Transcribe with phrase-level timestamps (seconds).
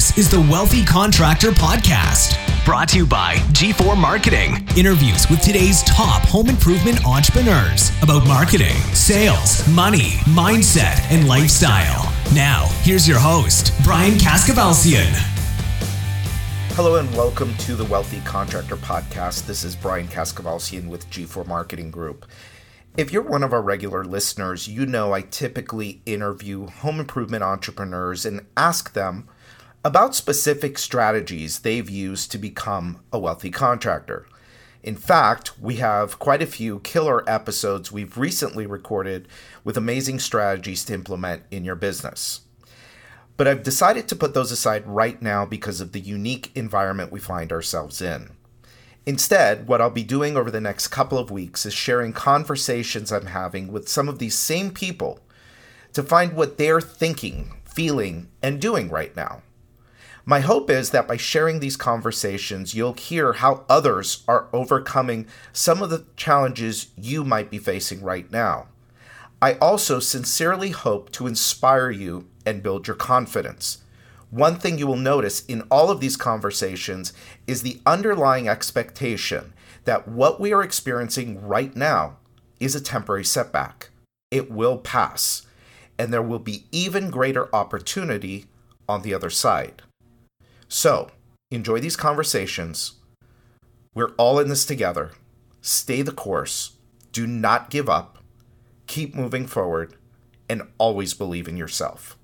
[0.00, 2.34] This is the Wealthy Contractor Podcast,
[2.64, 4.66] brought to you by G4 Marketing.
[4.74, 12.10] Interviews with today's top home improvement entrepreneurs about marketing, sales, money, mindset, and lifestyle.
[12.34, 15.12] Now, here's your host, Brian Kaskavalciyan.
[16.76, 19.46] Hello and welcome to the Wealthy Contractor Podcast.
[19.46, 22.24] This is Brian Kaskavalciyan with G4 Marketing Group.
[22.96, 28.24] If you're one of our regular listeners, you know I typically interview home improvement entrepreneurs
[28.24, 29.28] and ask them
[29.82, 34.26] about specific strategies they've used to become a wealthy contractor.
[34.82, 39.26] In fact, we have quite a few killer episodes we've recently recorded
[39.64, 42.42] with amazing strategies to implement in your business.
[43.38, 47.20] But I've decided to put those aside right now because of the unique environment we
[47.20, 48.30] find ourselves in.
[49.06, 53.26] Instead, what I'll be doing over the next couple of weeks is sharing conversations I'm
[53.26, 55.20] having with some of these same people
[55.94, 59.40] to find what they're thinking, feeling, and doing right now.
[60.30, 65.82] My hope is that by sharing these conversations, you'll hear how others are overcoming some
[65.82, 68.68] of the challenges you might be facing right now.
[69.42, 73.78] I also sincerely hope to inspire you and build your confidence
[74.30, 77.12] one thing you will notice in all of these conversations
[77.48, 79.52] is the underlying expectation
[79.84, 82.16] that what we are experiencing right now
[82.60, 83.90] is a temporary setback.
[84.30, 85.42] It will pass,
[85.98, 88.46] and there will be even greater opportunity
[88.88, 89.82] on the other side.
[90.72, 91.10] So,
[91.50, 93.00] enjoy these conversations.
[93.92, 95.10] We're all in this together.
[95.60, 96.76] Stay the course.
[97.10, 98.18] Do not give up.
[98.86, 99.96] Keep moving forward
[100.48, 102.16] and always believe in yourself.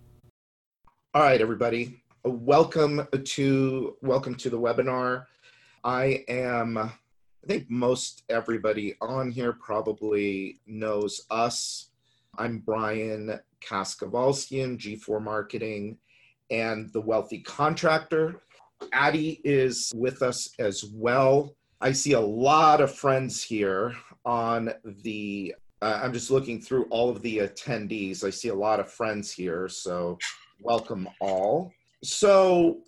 [1.12, 2.00] All right, everybody.
[2.22, 5.24] Welcome to welcome to the webinar.
[5.82, 6.92] I am I
[7.48, 11.88] think most everybody on here probably knows us.
[12.38, 15.98] I'm Brian Kaskavalciyan, G4 Marketing,
[16.50, 18.42] and the Wealthy Contractor.
[18.92, 21.54] Addie is with us as well.
[21.80, 23.94] I see a lot of friends here
[24.24, 24.72] on
[25.02, 25.54] the.
[25.82, 28.24] Uh, I'm just looking through all of the attendees.
[28.24, 30.18] I see a lot of friends here, so
[30.60, 31.72] welcome all.
[32.02, 32.78] So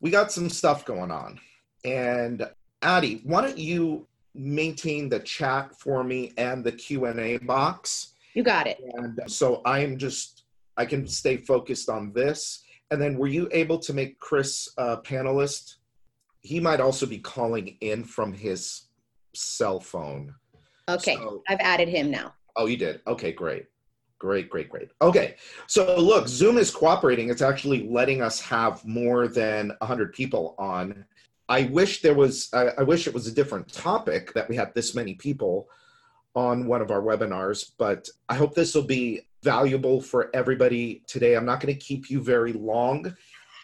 [0.00, 1.38] we got some stuff going on.
[1.84, 2.48] And
[2.82, 8.14] Addie, why don't you maintain the chat for me and the Q&A box?
[8.34, 8.80] You got it.
[8.94, 10.44] And so I am just
[10.76, 12.62] I can stay focused on this.
[12.90, 15.76] And then were you able to make Chris a panelist?
[16.40, 18.88] He might also be calling in from his
[19.34, 20.34] cell phone.
[20.88, 21.16] Okay.
[21.16, 22.34] So, I've added him now.
[22.56, 23.00] Oh, you did.
[23.06, 23.66] Okay, great.
[24.18, 24.90] Great, great, great.
[25.00, 25.36] Okay,
[25.68, 27.30] so look, Zoom is cooperating.
[27.30, 31.04] It's actually letting us have more than 100 people on.
[31.48, 34.74] I wish there was, I, I wish it was a different topic that we had
[34.74, 35.68] this many people
[36.34, 41.34] on one of our webinars, but I hope this will be valuable for everybody today.
[41.34, 43.14] I'm not going to keep you very long.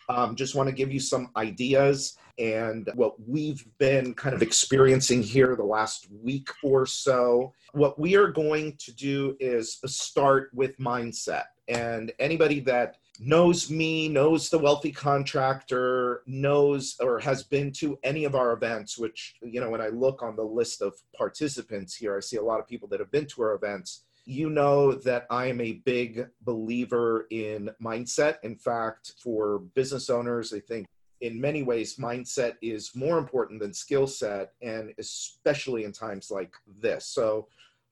[0.09, 5.23] Um, just want to give you some ideas and what we've been kind of experiencing
[5.23, 7.53] here the last week or so.
[7.73, 11.45] What we are going to do is start with mindset.
[11.69, 18.25] And anybody that knows me, knows the wealthy contractor, knows or has been to any
[18.25, 22.17] of our events, which, you know, when I look on the list of participants here,
[22.17, 24.05] I see a lot of people that have been to our events.
[24.27, 28.37] You know that I am a big believer in mindset.
[28.43, 30.87] In fact, for business owners, I think
[31.21, 36.55] in many ways, mindset is more important than skill set, and especially in times like
[36.81, 37.07] this.
[37.07, 37.49] So,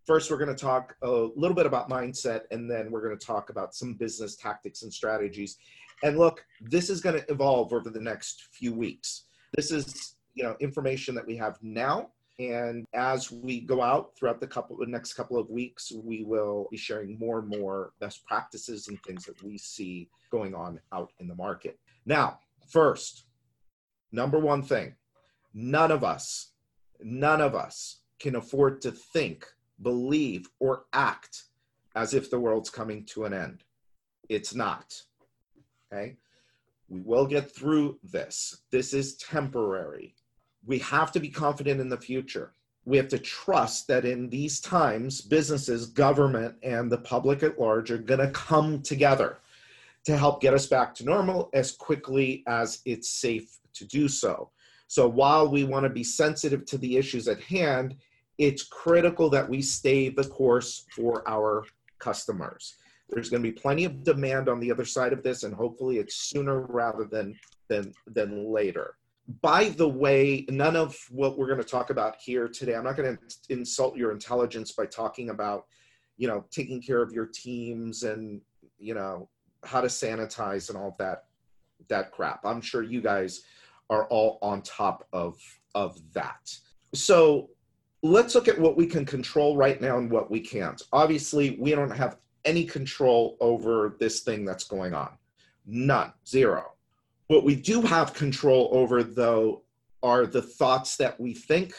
[0.07, 3.27] first, we're going to talk a little bit about mindset, and then we're going to
[3.27, 5.57] talk about some business tactics and strategies.
[6.03, 9.25] And look, this is going to evolve over the next few weeks.
[9.55, 12.09] This is, you know, information that we have now.
[12.39, 16.67] And as we go out throughout the couple the next couple of weeks, we will
[16.71, 21.13] be sharing more and more best practices and things that we see going on out
[21.21, 21.79] in the market.
[22.07, 23.27] Now, First,
[24.13, 24.95] number one thing
[25.55, 26.53] none of us,
[27.03, 29.45] none of us can afford to think,
[29.83, 31.45] believe, or act
[31.95, 33.65] as if the world's coming to an end.
[34.29, 34.95] It's not.
[35.93, 36.17] Okay?
[36.89, 38.63] We will get through this.
[38.71, 40.15] This is temporary.
[40.65, 42.53] We have to be confident in the future.
[42.85, 47.91] We have to trust that in these times, businesses, government, and the public at large
[47.91, 49.39] are going to come together
[50.05, 54.51] to help get us back to normal as quickly as it's safe to do so.
[54.89, 57.97] So while we want to be sensitive to the issues at hand,
[58.43, 61.65] it's critical that we stay the course for our
[61.99, 62.77] customers.
[63.09, 65.99] There's going to be plenty of demand on the other side of this, and hopefully
[65.99, 68.97] it's sooner rather than than than later.
[69.41, 72.97] By the way, none of what we're going to talk about here today, I'm not
[72.97, 75.67] going to insult your intelligence by talking about,
[76.17, 78.41] you know, taking care of your teams and,
[78.79, 79.29] you know,
[79.65, 81.25] how to sanitize and all that.
[81.89, 82.41] that crap.
[82.45, 83.43] I'm sure you guys
[83.91, 85.37] are all on top of
[85.75, 86.45] of that.
[86.95, 87.51] So
[88.03, 90.83] let's look at what we can control right now and what we can't.
[90.93, 95.11] Obviously, we don't have any control over this thing that's going on.
[95.67, 96.73] None, zero.
[97.29, 99.63] What we do have control over, though,
[100.03, 101.73] are the thoughts that we think,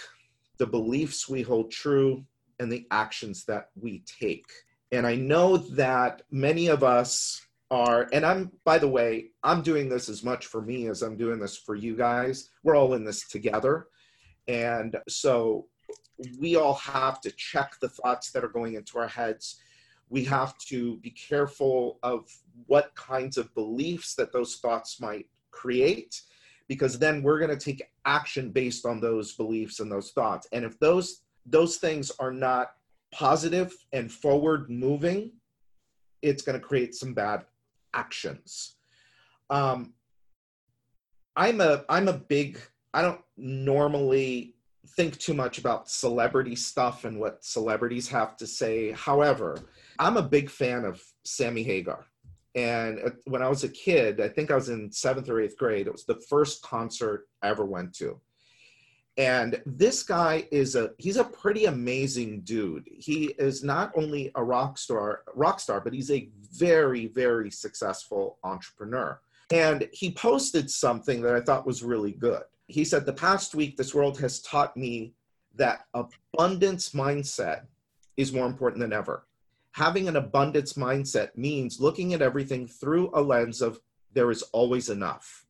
[0.57, 2.25] the beliefs we hold true,
[2.59, 4.45] and the actions that we take.
[4.93, 9.89] And I know that many of us are, and I'm, by the way, I'm doing
[9.89, 12.49] this as much for me as I'm doing this for you guys.
[12.63, 13.87] We're all in this together.
[14.47, 15.67] And so
[16.39, 19.59] we all have to check the thoughts that are going into our heads.
[20.09, 22.29] We have to be careful of
[22.67, 26.21] what kinds of beliefs that those thoughts might create,
[26.67, 30.47] because then we're going to take action based on those beliefs and those thoughts.
[30.51, 32.71] And if those those things are not
[33.11, 35.31] positive and forward moving,
[36.21, 37.45] it's going to create some bad
[37.93, 38.75] actions.
[39.49, 39.93] Um,
[41.35, 42.59] I'm a I'm a big
[42.93, 44.55] I don't normally
[44.89, 48.91] think too much about celebrity stuff and what celebrities have to say.
[48.91, 49.57] However,
[49.99, 52.05] I'm a big fan of Sammy Hagar.
[52.55, 55.87] And when I was a kid, I think I was in seventh or eighth grade,
[55.87, 58.19] it was the first concert I ever went to.
[59.17, 62.87] And this guy is a he's a pretty amazing dude.
[62.97, 68.39] He is not only a rock star, rock star, but he's a very, very successful
[68.43, 69.19] entrepreneur.
[69.51, 72.43] And he posted something that I thought was really good
[72.73, 75.13] he said, The past week, this world has taught me
[75.55, 77.65] that abundance mindset
[78.17, 79.27] is more important than ever.
[79.73, 83.79] Having an abundance mindset means looking at everything through a lens of
[84.13, 85.45] there is always enough.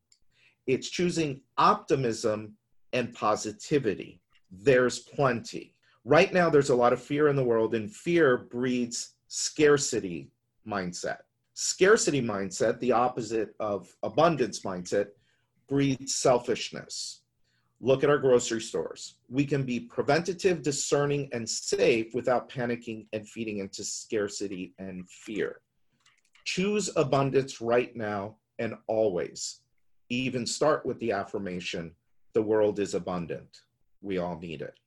[0.68, 2.56] It's choosing optimism
[2.92, 4.20] and positivity.
[4.52, 5.74] There's plenty.
[6.06, 10.30] Right now, there's a lot of fear in the world, and fear breeds scarcity
[10.68, 11.20] mindset.
[11.54, 15.08] Scarcity mindset, the opposite of abundance mindset,
[15.68, 17.22] breeds selfishness.
[17.82, 19.16] Look at our grocery stores.
[19.30, 25.60] We can be preventative, discerning, and safe without panicking and feeding into scarcity and fear.
[26.46, 29.62] Choose abundance right now and always.
[30.10, 31.92] Even start with the affirmation
[32.34, 33.62] the world is abundant.
[34.02, 34.80] We all need it.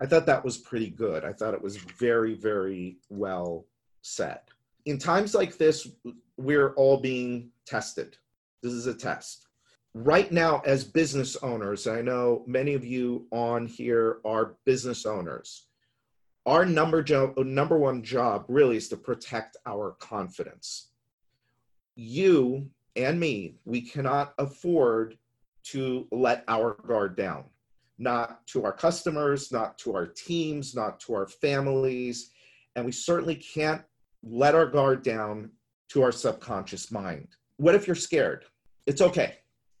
[0.00, 1.24] I thought that was pretty good.
[1.24, 3.66] I thought it was very, very well
[4.02, 4.40] said.
[4.84, 5.88] In times like this,
[6.36, 8.16] we're all being tested.
[8.62, 9.48] This is a test
[9.94, 15.66] right now as business owners i know many of you on here are business owners
[16.46, 20.88] our number job number one job really is to protect our confidence.
[21.94, 25.16] You and me we cannot afford
[25.64, 27.44] to let our guard down
[27.98, 32.30] not to our customers not to our teams not to our families
[32.74, 33.82] and we certainly can't
[34.24, 35.50] let our guard down
[35.88, 37.28] to our subconscious mind.
[37.56, 38.46] What if you're scared?
[38.86, 39.36] It's okay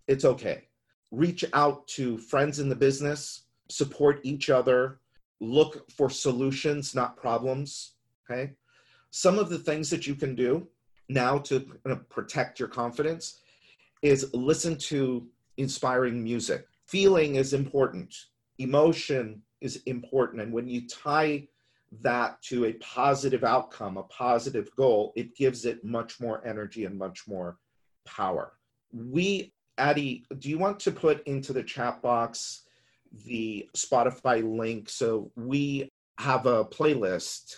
[0.08, 0.64] it's okay.
[1.10, 5.00] Reach out to friends in the business, support each other,
[5.40, 7.94] look for solutions, not problems.
[8.30, 8.52] Okay.
[9.10, 10.66] Some of the things that you can do
[11.08, 11.60] now to
[12.08, 13.40] protect your confidence
[14.00, 15.28] is listen to
[15.58, 16.66] inspiring music.
[16.86, 18.14] Feeling is important,
[18.58, 20.42] emotion is important.
[20.42, 21.46] And when you tie
[22.00, 26.98] that to a positive outcome, a positive goal, it gives it much more energy and
[26.98, 27.58] much more
[28.06, 28.52] power.
[28.92, 32.62] We Addie, do you want to put into the chat box
[33.26, 34.88] the Spotify link?
[34.88, 37.56] So we have a playlist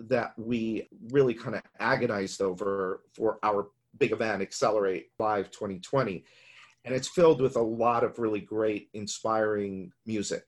[0.00, 6.24] that we really kind of agonized over for our big event, Accelerate Live 2020.
[6.84, 10.44] And it's filled with a lot of really great, inspiring music.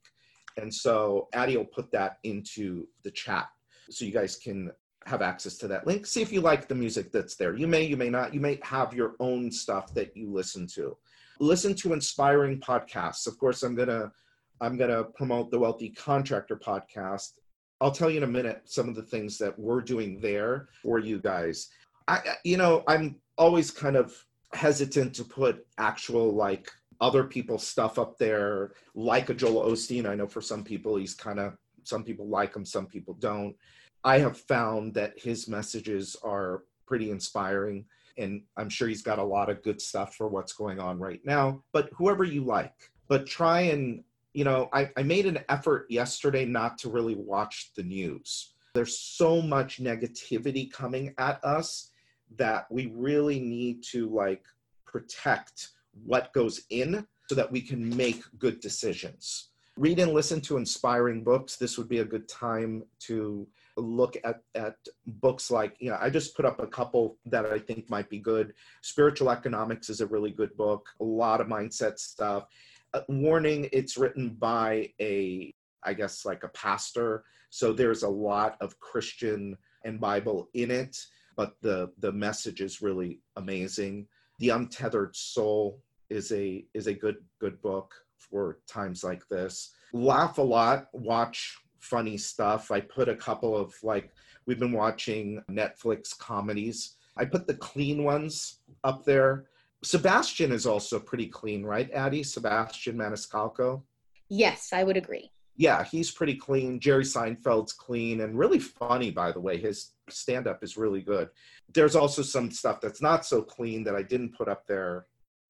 [0.57, 3.49] And so Addie will put that into the chat
[3.91, 4.71] so you guys can
[5.07, 6.07] have access to that link.
[6.07, 7.57] See if you like the music that's there.
[7.57, 8.35] You may, you may not.
[8.35, 10.97] You may have your own stuff that you listen to.
[11.39, 13.27] Listen to inspiring podcasts.
[13.27, 14.13] Of course, I'm gonna
[14.61, 17.33] I'm gonna promote the Wealthy Contractor podcast.
[17.81, 20.99] I'll tell you in a minute some of the things that we're doing there for
[20.99, 21.69] you guys.
[22.09, 24.15] I, you know, I'm always kind of
[24.53, 30.07] hesitant to put actual like other people's stuff up there, like a Joel Osteen.
[30.07, 33.57] I know for some people he's kind of some people like him, some people don't.
[34.05, 37.85] I have found that his messages are pretty inspiring.
[38.19, 41.21] And I'm sure he's got a lot of good stuff for what's going on right
[41.25, 41.63] now.
[41.73, 44.03] But whoever you like, but try and,
[44.35, 48.55] you know, I, I made an effort yesterday not to really watch the news.
[48.75, 51.91] There's so much negativity coming at us
[52.37, 54.45] that we really need to like
[54.87, 55.69] protect
[56.05, 59.51] what goes in so that we can make good decisions.
[59.77, 61.57] Read and listen to inspiring books.
[61.57, 63.47] This would be a good time to
[63.81, 67.59] look at at books like you know I just put up a couple that I
[67.59, 68.55] think might be good.
[68.83, 70.89] Spiritual Economics is a really good book.
[71.01, 72.47] A lot of mindset stuff.
[72.95, 78.57] Uh, warning: it's written by a I guess like a pastor, so there's a lot
[78.61, 80.97] of Christian and Bible in it,
[81.37, 84.07] but the the message is really amazing.
[84.39, 89.73] The Untethered Soul is a is a good good book for times like this.
[89.93, 92.71] Laugh a lot, watch funny stuff.
[92.71, 94.13] I put a couple of like
[94.47, 96.97] we've been watching Netflix comedies.
[97.17, 99.47] I put the clean ones up there.
[99.83, 102.23] Sebastian is also pretty clean, right, Addie?
[102.23, 103.83] Sebastian Maniscalco.
[104.29, 105.31] Yes, I would agree.
[105.57, 106.81] Yeah, he's pretty clean.
[106.81, 109.59] Jerry Seinfeld's clean and really funny, by the way.
[109.59, 111.29] His stand up is really good.
[111.75, 115.07] There's also some stuff that's not so clean that I didn't put up there.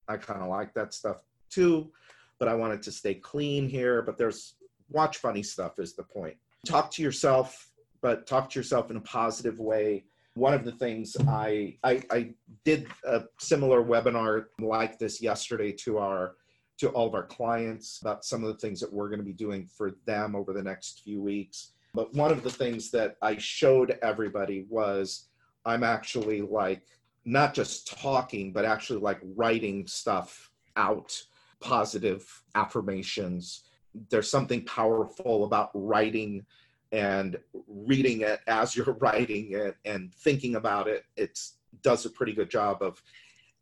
[0.08, 1.18] I kind of like that stuff
[1.48, 1.92] too,
[2.38, 4.02] but I wanted to stay clean here.
[4.02, 4.54] But there's
[4.90, 6.36] watch funny stuff is the point.
[6.66, 7.70] Talk to yourself,
[8.02, 10.04] but talk to yourself in a positive way.
[10.34, 12.30] One of the things I, I, I
[12.64, 16.34] did a similar webinar like this yesterday to our
[16.78, 19.34] to all of our clients about some of the things that we're going to be
[19.34, 21.72] doing for them over the next few weeks.
[21.92, 25.28] But one of the things that I showed everybody was
[25.66, 26.82] I'm actually like
[27.26, 31.22] not just talking, but actually like writing stuff out,
[31.60, 33.64] positive affirmations,
[34.08, 36.44] there's something powerful about writing
[36.92, 41.04] and reading it as you're writing it and thinking about it.
[41.16, 41.38] It
[41.82, 43.02] does a pretty good job of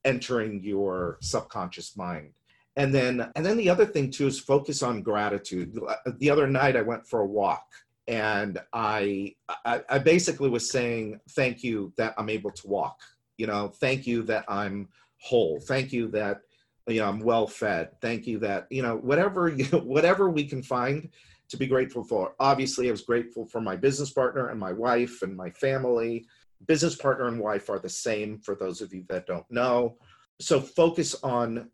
[0.05, 2.33] entering your subconscious mind.
[2.77, 5.79] And then and then the other thing too is focus on gratitude.
[6.19, 7.67] The other night i went for a walk
[8.07, 13.01] and I, I i basically was saying thank you that i'm able to walk.
[13.37, 14.89] You know thank you that i'm
[15.21, 15.61] whole.
[15.61, 16.43] Thank you that
[16.89, 18.01] you know, I'm well fed.
[18.01, 21.09] Thank you that, you know, whatever, you, whatever we can find
[21.49, 22.35] to be grateful for.
[22.41, 26.27] Obviously, I was grateful for my business partner and my wife and my family.
[26.67, 29.97] Business partner and wife are the same for those of you that don't know.
[30.41, 31.71] So focus on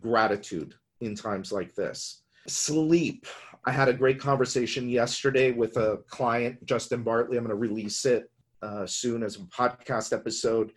[0.00, 2.22] gratitude in times like this.
[2.46, 3.26] Sleep.
[3.66, 7.38] I had a great conversation yesterday with a client, Justin Bartley.
[7.38, 8.30] I'm going to release it
[8.62, 10.72] uh, soon as a podcast episode.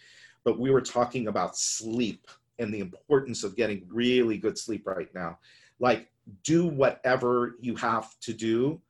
[0.45, 2.27] But we were talking about sleep
[2.59, 5.39] and the importance of getting really good sleep right now.
[5.79, 6.09] Like,
[6.43, 8.81] do whatever you have to do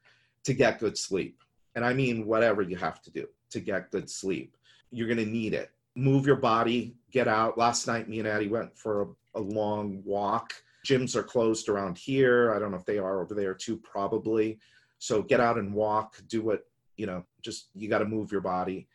[0.43, 1.41] to get good sleep.
[1.75, 4.55] And I mean, whatever you have to do to get good sleep.
[4.91, 5.71] You're going to need it.
[5.95, 7.57] Move your body, get out.
[7.57, 10.53] Last night, me and Addie went for a, a long walk.
[10.85, 12.53] Gyms are closed around here.
[12.53, 14.59] I don't know if they are over there too, probably.
[14.99, 18.41] So get out and walk, do what, you know, just you got to move your
[18.41, 18.87] body.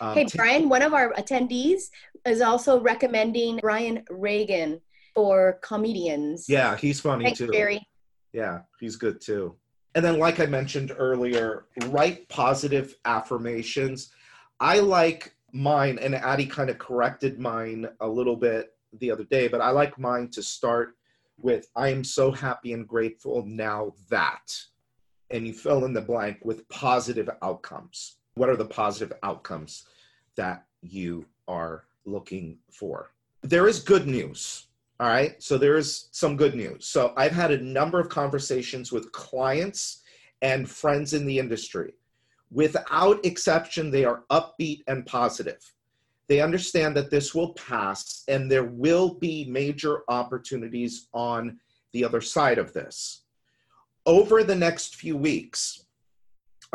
[0.00, 1.84] Um, hey, Brian, one of our attendees
[2.26, 4.80] is also recommending Brian Regan
[5.14, 6.46] for comedians.
[6.48, 7.50] Yeah, he's funny Thanks, too.
[7.50, 7.86] Jerry.
[8.32, 9.56] Yeah, he's good too.
[9.94, 14.10] And then, like I mentioned earlier, write positive affirmations.
[14.60, 19.48] I like mine, and Addie kind of corrected mine a little bit the other day,
[19.48, 20.96] but I like mine to start
[21.38, 24.52] with I am so happy and grateful now that.
[25.30, 28.18] And you fill in the blank with positive outcomes.
[28.36, 29.86] What are the positive outcomes
[30.36, 33.10] that you are looking for?
[33.42, 34.66] There is good news.
[35.00, 35.42] All right.
[35.42, 36.86] So there is some good news.
[36.86, 40.02] So I've had a number of conversations with clients
[40.42, 41.94] and friends in the industry.
[42.50, 45.60] Without exception, they are upbeat and positive.
[46.28, 51.58] They understand that this will pass and there will be major opportunities on
[51.92, 53.22] the other side of this.
[54.04, 55.85] Over the next few weeks,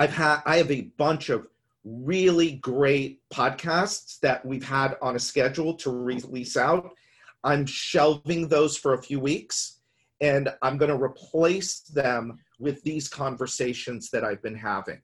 [0.02, 1.46] I've had I have a bunch of
[1.84, 6.96] really great podcasts that we've had on a schedule to release out.
[7.44, 9.82] I'm shelving those for a few weeks
[10.20, 15.00] and I'm going to replace them with these conversations that I've been having.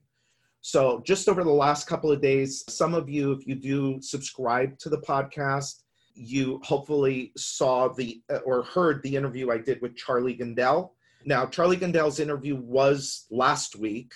[0.62, 4.80] So, just over the last couple of days, some of you, if you do subscribe
[4.80, 5.84] to the podcast,
[6.16, 10.89] you hopefully saw the or heard the interview I did with Charlie Gandell.
[11.24, 14.12] Now, Charlie Gandell's interview was last week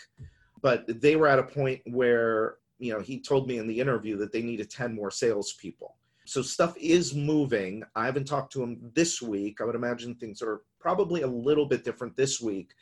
[0.61, 4.17] but they were at a point where you know he told me in the interview
[4.17, 5.95] that they needed 10 more salespeople.
[6.25, 7.83] So stuff is moving.
[7.95, 9.59] I haven't talked to him this week.
[9.59, 12.73] I would imagine things are probably a little bit different this week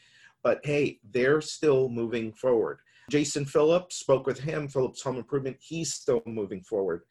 [0.43, 2.79] but hey they're still moving forward.
[3.09, 7.01] Jason phillips spoke with him phillips home improvement he's still moving forward.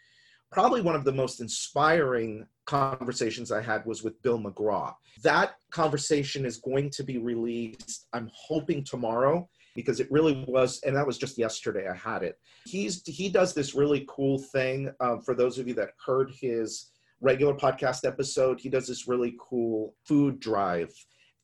[0.50, 4.94] Probably one of the most inspiring conversations I had was with Bill McGraw.
[5.22, 9.48] That conversation is going to be released, I'm hoping tomorrow
[9.78, 12.37] because it really was, and that was just yesterday I had it.
[12.66, 14.90] He's he does this really cool thing.
[14.99, 19.37] Um, for those of you that heard his regular podcast episode, he does this really
[19.38, 20.92] cool food drive,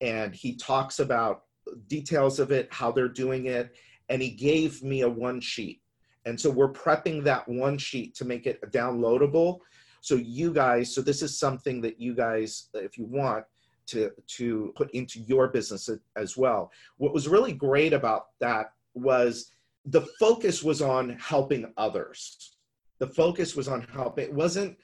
[0.00, 1.42] and he talks about
[1.86, 3.76] details of it, how they're doing it,
[4.08, 5.80] and he gave me a one sheet.
[6.24, 9.60] And so we're prepping that one sheet to make it downloadable.
[10.00, 13.44] So you guys, so this is something that you guys, if you want,
[13.86, 16.70] to to put into your business as well.
[16.96, 19.50] What was really great about that was
[19.84, 22.56] the focus was on helping others.
[22.98, 24.24] The focus was on helping.
[24.24, 24.76] It wasn't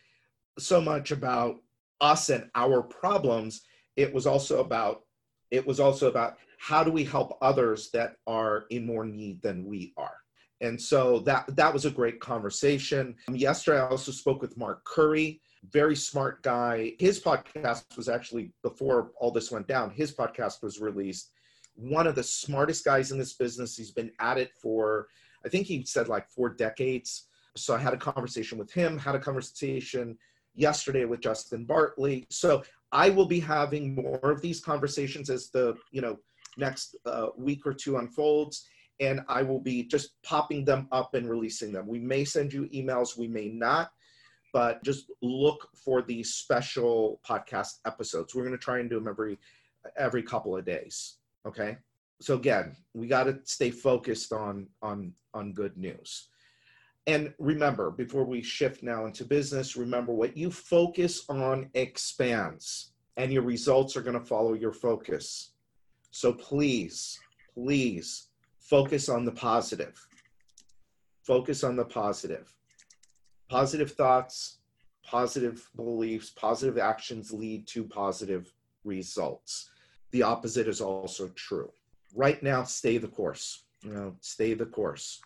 [0.59, 1.57] so much about
[2.01, 3.63] us and our problems.
[3.97, 5.03] It was also about
[5.51, 9.65] it was also about how do we help others that are in more need than
[9.65, 10.17] we are
[10.61, 14.85] and so that that was a great conversation um, yesterday i also spoke with mark
[14.85, 16.93] curry very smart guy.
[16.99, 21.33] His podcast was actually before all this went down his podcast was released.
[21.75, 23.77] One of the smartest guys in this business.
[23.77, 25.09] He's been at it for
[25.45, 27.27] i think he said like four decades.
[27.57, 30.17] So i had a conversation with him had a conversation
[30.55, 32.27] yesterday with justin bartley.
[32.31, 32.63] So
[32.93, 36.19] i will be having more of these conversations as the you know
[36.57, 38.67] next uh, week or two unfolds.
[39.01, 41.87] And I will be just popping them up and releasing them.
[41.87, 43.91] We may send you emails, we may not,
[44.53, 48.35] but just look for these special podcast episodes.
[48.35, 49.39] We're going to try and do them every
[49.97, 51.17] every couple of days.
[51.47, 51.79] Okay.
[52.21, 56.29] So again, we got to stay focused on on on good news.
[57.07, 63.33] And remember, before we shift now into business, remember what you focus on expands, and
[63.33, 65.53] your results are going to follow your focus.
[66.11, 67.19] So please,
[67.55, 68.29] please
[68.59, 69.99] focus on the positive.
[71.23, 72.53] Focus on the positive.
[73.51, 74.59] Positive thoughts,
[75.05, 78.53] positive beliefs, positive actions lead to positive
[78.85, 79.71] results.
[80.13, 81.73] The opposite is also true.
[82.15, 83.65] Right now, stay the course.
[83.83, 85.21] You know, stay the course.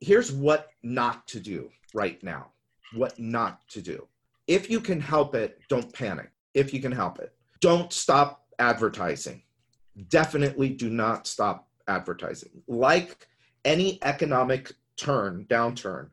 [0.00, 2.52] Here's what not to do right now.
[2.94, 4.08] What not to do.
[4.46, 6.30] If you can help it, don't panic.
[6.54, 9.42] If you can help it, don't stop advertising.
[10.08, 12.62] Definitely do not stop advertising.
[12.68, 13.26] Like
[13.66, 16.08] any economic turn, downturn,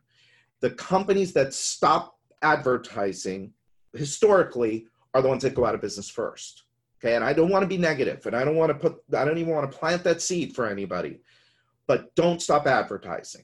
[0.63, 3.51] the companies that stop advertising
[3.91, 6.63] historically are the ones that go out of business first.
[6.97, 7.15] Okay.
[7.15, 9.37] And I don't want to be negative and I don't want to put, I don't
[9.37, 11.19] even want to plant that seed for anybody,
[11.85, 13.43] but don't stop advertising.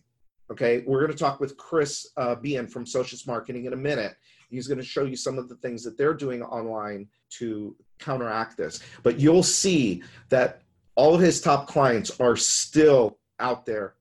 [0.50, 0.86] Okay.
[0.88, 4.16] We're going to talk with Chris uh, Behan from Socius Marketing in a minute.
[4.50, 8.56] He's going to show you some of the things that they're doing online to counteract
[8.56, 8.80] this.
[9.04, 10.62] But you'll see that
[10.96, 13.96] all of his top clients are still out there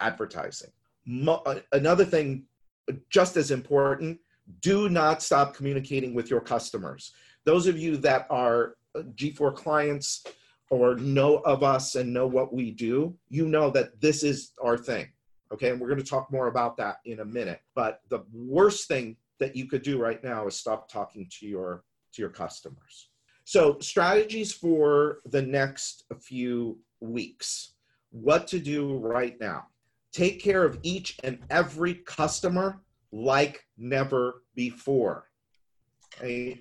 [0.00, 0.72] advertising.
[1.06, 2.46] Mo- uh, another thing,
[3.10, 4.18] just as important,
[4.60, 7.12] do not stop communicating with your customers.
[7.44, 10.24] Those of you that are uh, G4 clients
[10.70, 14.76] or know of us and know what we do, you know that this is our
[14.76, 15.08] thing.
[15.52, 17.60] Okay, and we're going to talk more about that in a minute.
[17.74, 21.84] But the worst thing that you could do right now is stop talking to your
[22.14, 23.10] to your customers.
[23.44, 27.74] So, strategies for the next few weeks.
[28.10, 29.66] What to do right now.
[30.14, 35.28] Take care of each and every customer like never before.
[36.16, 36.60] Okay?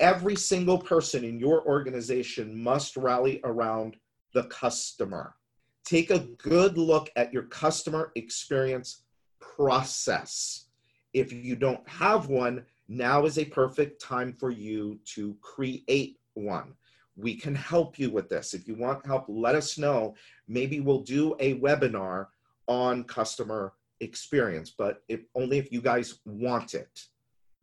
[0.00, 3.96] Every single person in your organization must rally around
[4.34, 5.36] the customer.
[5.84, 9.04] Take a good look at your customer experience
[9.38, 10.66] process.
[11.12, 16.74] If you don't have one, now is a perfect time for you to create one.
[17.14, 18.52] We can help you with this.
[18.52, 20.16] If you want help, let us know.
[20.48, 22.26] Maybe we'll do a webinar
[22.70, 27.06] on customer experience, but if, only if you guys want it.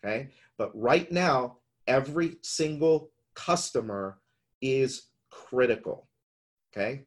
[0.04, 0.30] Okay.
[0.58, 4.20] But right now, every single customer
[4.62, 6.08] is critical.
[6.72, 7.06] Okay.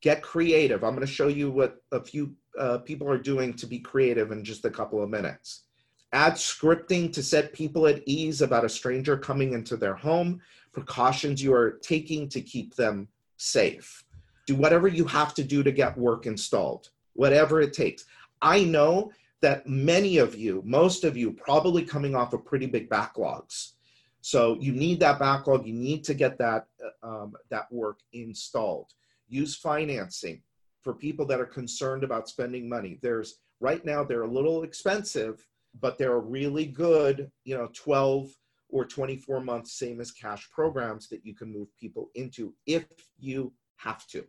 [0.00, 0.82] Get creative.
[0.82, 4.32] I'm going to show you what a few uh, people are doing to be creative
[4.32, 5.64] in just a couple of minutes.
[6.12, 10.40] Add scripting to set people at ease about a stranger coming into their home,
[10.72, 14.04] precautions you are taking to keep them safe.
[14.46, 18.04] Do whatever you have to do to get work installed, whatever it takes.
[18.42, 22.88] I know that many of you, most of you, probably coming off of pretty big
[22.88, 23.72] backlogs.
[24.20, 25.66] So you need that backlog.
[25.66, 28.92] You need to get that uh, um, that work installed.
[29.28, 30.42] Use financing
[30.82, 32.98] for people that are concerned about spending money.
[33.02, 35.46] There's right now they're a little expensive,
[35.80, 38.30] but they're really good, you know, 12
[38.68, 42.86] or 24 month same as cash programs that you can move people into if
[43.18, 44.24] you have to.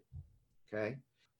[0.71, 0.97] Okay.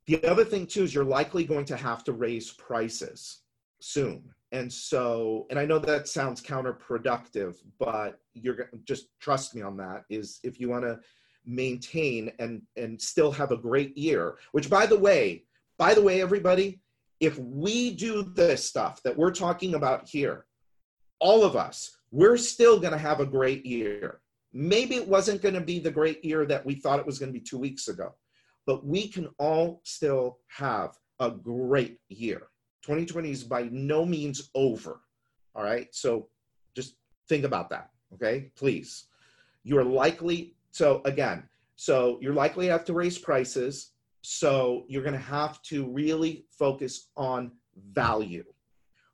[0.08, 3.41] The other thing too is you're likely going to have to raise prices
[3.80, 4.24] soon.
[4.54, 10.06] And so, and I know that sounds counterproductive, but you're just trust me on that
[10.10, 11.00] is if you want to
[11.46, 15.43] maintain and and still have a great year, which by the way,
[15.78, 16.80] by the way, everybody,
[17.20, 20.46] if we do this stuff that we're talking about here,
[21.20, 24.22] all of us, we're still going to have a great year.
[24.54, 27.34] Maybe it wasn't going to be the great year that we thought it was going
[27.34, 28.13] to be two weeks ago,
[28.67, 32.49] but we can all still have a great year.
[32.84, 34.99] 2020 is by no means over.
[35.56, 35.88] All right.
[35.91, 36.27] So
[36.75, 37.89] just think about that.
[38.13, 38.51] Okay.
[38.56, 39.06] Please.
[39.63, 41.43] You're likely, so again,
[41.77, 43.93] so you're likely to have to raise prices.
[44.21, 47.51] So you're going to have to really focus on
[47.93, 48.43] value.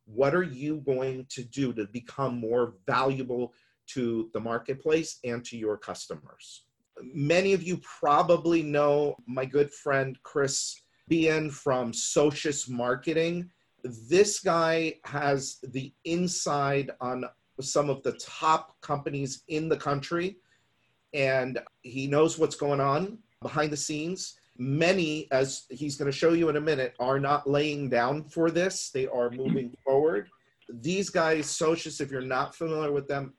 [0.06, 3.54] What are you going to do to become more valuable
[3.90, 6.64] to the marketplace and to your customers?
[7.02, 13.50] Many of you probably know my good friend Chris Behan from Socius Marketing.
[13.84, 17.26] This guy has the inside on
[17.60, 20.38] some of the top companies in the country,
[21.14, 24.36] and he knows what's going on behind the scenes.
[24.58, 28.52] Many, as he's going to show you in a minute, are not laying down for
[28.52, 28.90] this.
[28.90, 30.30] They are moving forward.
[30.70, 33.34] These guys, Socius, if you're not familiar with them,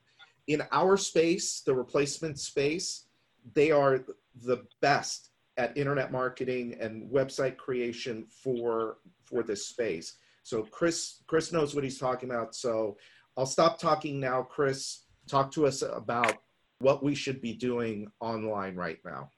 [0.47, 3.04] in our space, the replacement space,
[3.53, 4.03] they are
[4.43, 10.17] the best at internet marketing and website creation for for this space.
[10.43, 12.55] So Chris Chris knows what he's talking about.
[12.55, 12.97] So
[13.37, 14.43] I'll stop talking now.
[14.43, 16.37] Chris, talk to us about
[16.79, 19.29] what we should be doing online right now.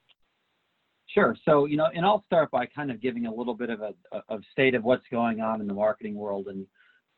[1.07, 1.35] Sure.
[1.45, 3.93] So, you know, and I'll start by kind of giving a little bit of a
[4.27, 6.47] of state of what's going on in the marketing world.
[6.47, 6.65] And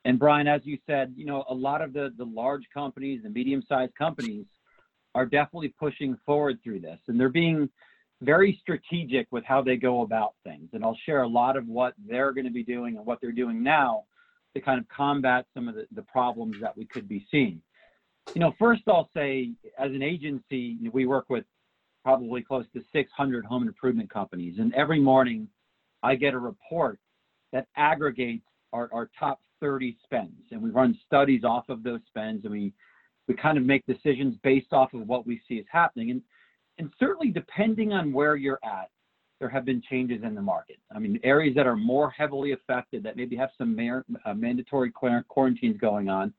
[0.06, 3.30] and Brian, as you said, you know, a lot of the the large companies, the
[3.30, 4.46] medium-sized companies,
[5.16, 7.70] are definitely pushing forward through this, and they're being
[8.22, 10.70] very strategic with how they go about things.
[10.74, 13.32] And I'll share a lot of what they're going to be doing and what they're
[13.32, 14.04] doing now
[14.54, 17.62] to kind of combat some of the, the problems that we could be seeing.
[18.34, 21.46] You know, first I'll say, as an agency, we work with
[22.04, 25.48] probably close to 600 home improvement companies, and every morning
[26.04, 27.00] I get a report
[27.52, 32.46] that aggregates our, our top 30 spends, and we run studies off of those spends,
[32.46, 32.74] and we
[33.30, 36.12] we kind of make decisions based off of what we see is happening.
[36.12, 36.22] And
[36.80, 38.90] and certainly depending on where you're at,
[39.40, 40.78] there have been changes in the market.
[40.94, 43.78] I mean, areas that are more heavily affected, that maybe have some
[44.26, 46.34] uh, mandatory quarantines going on,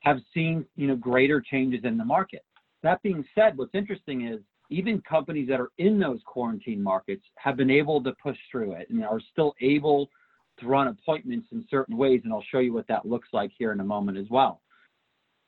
[0.00, 2.44] have seen you know greater changes in the market.
[2.82, 7.56] That being said, what's interesting is even companies that are in those quarantine markets have
[7.56, 10.10] been able to push through it and are still able
[10.58, 13.70] to run appointments in certain ways, and I'll show you what that looks like here
[13.70, 14.62] in a moment as well.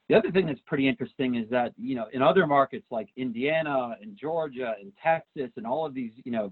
[0.09, 3.97] The other thing that's pretty interesting is that, you know, in other markets like Indiana
[4.01, 6.51] and Georgia and Texas and all of these, you know,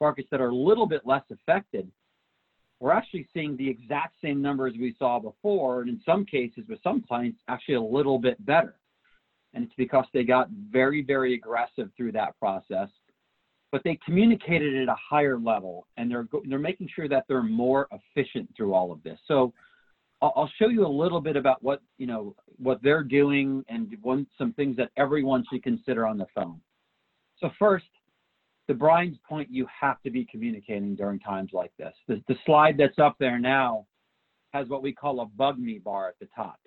[0.00, 1.90] markets that are a little bit less affected,
[2.80, 6.78] we're actually seeing the exact same numbers we saw before, and in some cases with
[6.82, 8.76] some clients, actually a little bit better.
[9.54, 12.90] And it's because they got very, very aggressive through that process,
[13.72, 17.88] but they communicated at a higher level, and they're they're making sure that they're more
[17.90, 19.18] efficient through all of this.
[19.26, 19.52] So
[20.20, 24.26] I'll show you a little bit about what you know what they're doing and one
[24.36, 26.60] some things that everyone should consider on the phone.
[27.38, 27.86] So first,
[28.68, 31.94] to Brian's point, you have to be communicating during times like this.
[32.08, 33.86] The, the slide that's up there now
[34.52, 36.58] has what we call a bug me bar at the top.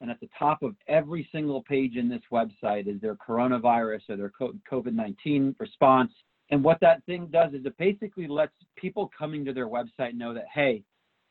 [0.00, 4.16] And at the top of every single page in this website is their coronavirus or
[4.16, 4.32] their
[4.70, 6.12] COVID 19 response.
[6.50, 10.34] And what that thing does is it basically lets people coming to their website know
[10.34, 10.82] that, hey,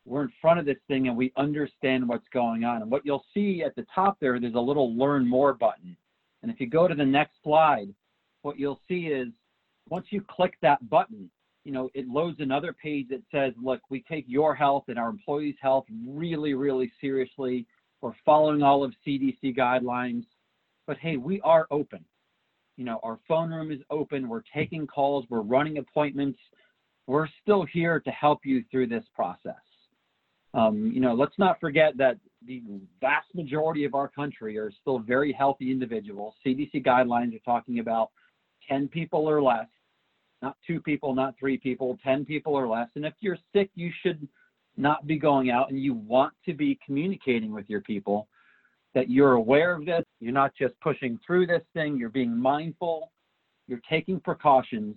[0.05, 2.81] we're in front of this thing and we understand what's going on.
[2.81, 5.95] And what you'll see at the top there, there's a little learn more button.
[6.41, 7.93] And if you go to the next slide,
[8.41, 9.27] what you'll see is
[9.89, 11.29] once you click that button,
[11.63, 15.09] you know, it loads another page that says, look, we take your health and our
[15.09, 17.67] employees' health really, really seriously.
[18.01, 20.25] We're following all of CDC guidelines.
[20.87, 22.03] But hey, we are open.
[22.77, 24.27] You know, our phone room is open.
[24.27, 25.25] We're taking calls.
[25.29, 26.39] We're running appointments.
[27.05, 29.61] We're still here to help you through this process.
[30.53, 32.61] Um, you know, let's not forget that the
[32.99, 36.33] vast majority of our country are still very healthy individuals.
[36.45, 38.09] CDC guidelines are talking about
[38.67, 39.67] 10 people or less,
[40.41, 42.89] not two people, not three people, 10 people or less.
[42.95, 44.27] And if you're sick, you should
[44.75, 48.27] not be going out and you want to be communicating with your people
[48.93, 50.03] that you're aware of this.
[50.19, 53.11] You're not just pushing through this thing, you're being mindful,
[53.67, 54.95] you're taking precautions,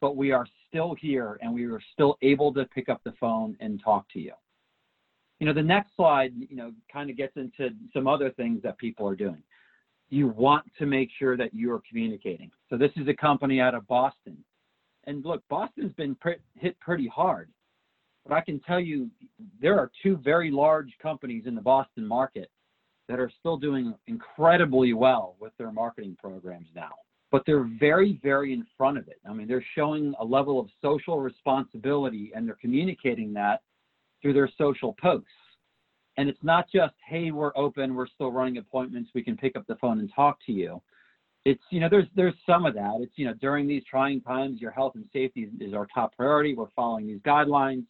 [0.00, 3.56] but we are still here and we are still able to pick up the phone
[3.60, 4.32] and talk to you
[5.38, 8.78] you know, the next slide, you know, kind of gets into some other things that
[8.78, 9.42] people are doing.
[10.10, 12.50] You want to make sure that you are communicating.
[12.70, 14.36] So this is a company out of Boston.
[15.04, 17.50] And look, Boston's been pre- hit pretty hard.
[18.26, 19.10] But I can tell you
[19.60, 22.50] there are two very large companies in the Boston market
[23.08, 26.90] that are still doing incredibly well with their marketing programs now.
[27.30, 29.20] But they're very, very in front of it.
[29.28, 33.62] I mean, they're showing a level of social responsibility and they're communicating that
[34.20, 35.28] through their social posts.
[36.16, 39.66] And it's not just, hey, we're open, we're still running appointments, we can pick up
[39.68, 40.82] the phone and talk to you.
[41.44, 42.98] It's, you know, there's there's some of that.
[43.00, 46.54] It's, you know, during these trying times, your health and safety is our top priority.
[46.54, 47.84] We're following these guidelines.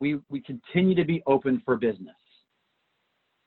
[0.00, 2.14] we we continue to be open for business.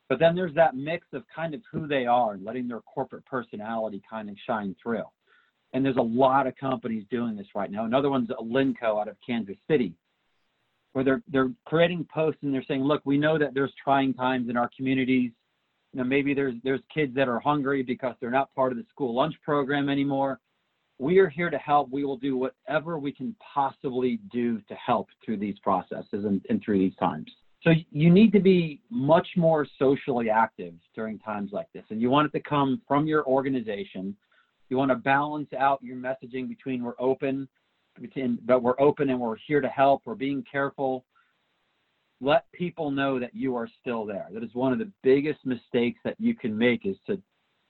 [0.10, 3.26] But then there's that mix of kind of who they are and letting their corporate
[3.26, 5.06] personality kind of shine through.
[5.74, 7.86] And there's a lot of companies doing this right now.
[7.86, 9.94] Another one's Linco out of Kansas City,
[10.94, 14.50] where they're they're creating posts and they're saying, look, we know that there's trying times
[14.50, 15.32] in our communities.
[15.94, 18.86] You know, maybe there's there's kids that are hungry because they're not part of the
[18.90, 20.40] school lunch program anymore.
[21.00, 21.90] We are here to help.
[21.90, 26.62] We will do whatever we can possibly do to help through these processes and, and
[26.64, 27.32] through these times.
[27.64, 31.84] So you need to be much more socially active during times like this.
[31.90, 34.16] And you want it to come from your organization.
[34.70, 37.48] You want to balance out your messaging between we're open,
[38.46, 41.06] but we're open and we're here to help, we're being careful.
[42.20, 44.28] Let people know that you are still there.
[44.32, 47.22] That is one of the biggest mistakes that you can make is to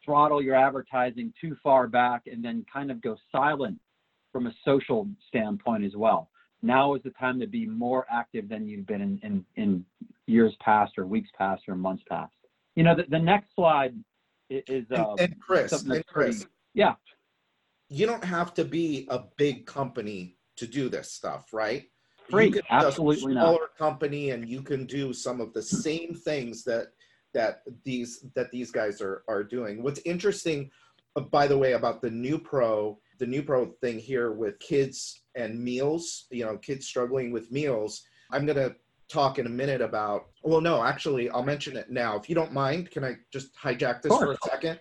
[0.04, 3.80] throttle your advertising too far back and then kind of go silent
[4.32, 6.30] from a social standpoint as well
[6.62, 9.86] now is the time to be more active than you've been in, in, in
[10.28, 12.34] years past or weeks past or months past.
[12.76, 13.96] You know, the, the next slide
[14.50, 14.86] is.
[14.92, 16.94] Uh, and, and Chris, and Chris, pretty, yeah.
[17.92, 21.90] You don't have to be a big company to do this stuff, right?
[22.30, 23.78] Free, you can absolutely a smaller not.
[23.78, 26.94] company, and you can do some of the same things that
[27.34, 29.84] that these that these guys are are doing.
[29.84, 30.72] What's interesting,
[31.18, 35.24] uh, by the way, about the new pro the new pro thing here with kids
[35.36, 38.04] and meals, you know, kids struggling with meals.
[38.32, 38.76] I'm going to
[39.10, 42.18] talk in a minute about, well, no, actually, I'll mention it now.
[42.18, 44.80] If you don't mind, can I just hijack this for a second?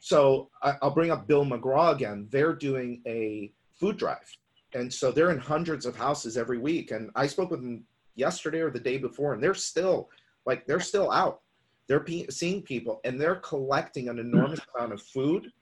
[0.00, 2.26] So I'll bring up Bill McGraw again.
[2.30, 4.26] They're doing a food drive.
[4.74, 6.90] And so they're in hundreds of houses every week.
[6.90, 7.84] And I spoke with them
[8.14, 10.08] yesterday or the day before, and they're still
[10.46, 11.40] like, they're still out.
[11.86, 14.66] They're pe- seeing people and they're collecting an enormous mm.
[14.76, 15.52] amount of food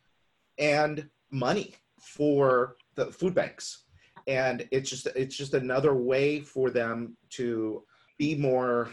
[0.59, 3.85] and money for the food banks
[4.29, 7.83] and it's just it's just another way for them to
[8.18, 8.90] be more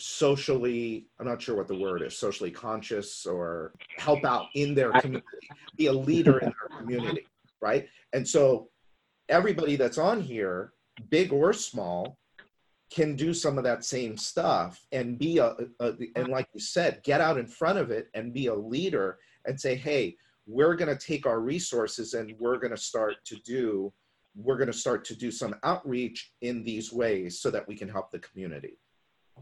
[0.00, 4.92] socially i'm not sure what the word is socially conscious or help out in their
[4.92, 5.26] community
[5.76, 7.26] be a leader in their community
[7.60, 7.88] right?
[8.12, 8.68] And so
[9.28, 10.72] everybody that's on here
[11.10, 12.18] big or small
[12.90, 17.00] can do some of that same stuff and be a, a and like you said
[17.04, 20.88] get out in front of it and be a leader and say hey we're going
[20.88, 23.92] to take our resources and we're going to start to do
[24.34, 27.88] we're going to start to do some outreach in these ways so that we can
[27.88, 28.78] help the community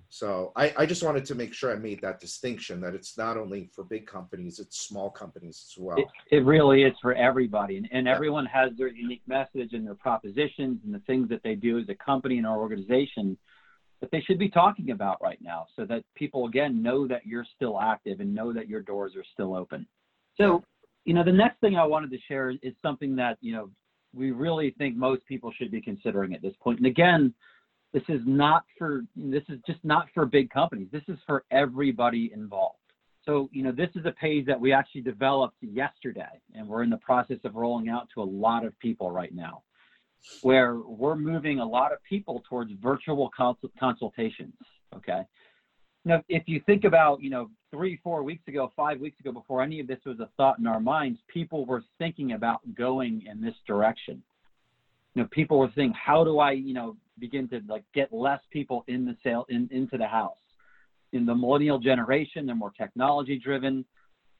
[0.08, 3.36] so I, I just wanted to make sure i made that distinction that it's not
[3.36, 7.76] only for big companies it's small companies as well it, it really is for everybody
[7.76, 8.14] and, and yeah.
[8.14, 11.88] everyone has their unique message and their propositions and the things that they do as
[11.88, 13.36] a company and our organization
[14.00, 17.46] that they should be talking about right now so that people again know that you're
[17.54, 19.86] still active and know that your doors are still open
[20.36, 20.62] so
[21.06, 23.70] you know, the next thing I wanted to share is something that, you know,
[24.12, 26.78] we really think most people should be considering at this point.
[26.78, 27.32] And again,
[27.92, 30.88] this is not for this is just not for big companies.
[30.92, 32.78] This is for everybody involved.
[33.24, 36.90] So, you know, this is a page that we actually developed yesterday and we're in
[36.90, 39.62] the process of rolling out to a lot of people right now
[40.42, 44.54] where we're moving a lot of people towards virtual consult- consultations,
[44.94, 45.22] okay?
[46.04, 49.60] Now, if you think about, you know, three, four weeks ago, five weeks ago, before
[49.60, 53.40] any of this was a thought in our minds, people were thinking about going in
[53.40, 54.22] this direction.
[55.16, 58.40] You know, people were thinking, how do I, you know, begin to like get less
[58.50, 60.36] people in the sale in, into the house?
[61.14, 63.82] In the millennial generation, they're more technology driven.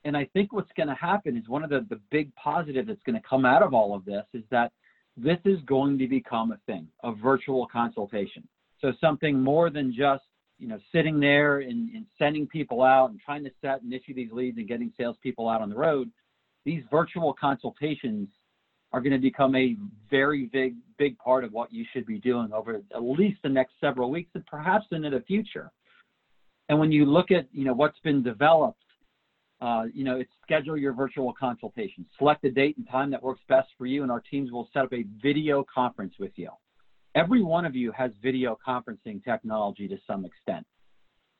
[0.05, 3.01] And I think what's going to happen is one of the, the big positive that's
[3.07, 4.71] going to come out of all of this is that
[5.17, 8.47] this is going to become a thing, a virtual consultation.
[8.79, 10.25] So something more than just
[10.59, 14.13] you know, sitting there and, and, sending people out and trying to set and issue
[14.13, 16.09] these leads and getting salespeople out on the road,
[16.65, 18.27] these virtual consultations
[18.93, 19.75] are going to become a
[20.09, 23.73] very big, big part of what you should be doing over at least the next
[23.81, 25.71] several weeks and perhaps into the future.
[26.69, 28.83] And when you look at, you know, what's been developed,
[29.59, 32.05] uh, you know, it's schedule your virtual consultation.
[32.17, 34.83] Select a date and time that works best for you, and our teams will set
[34.83, 36.49] up a video conference with you
[37.17, 40.65] every one of you has video conferencing technology to some extent.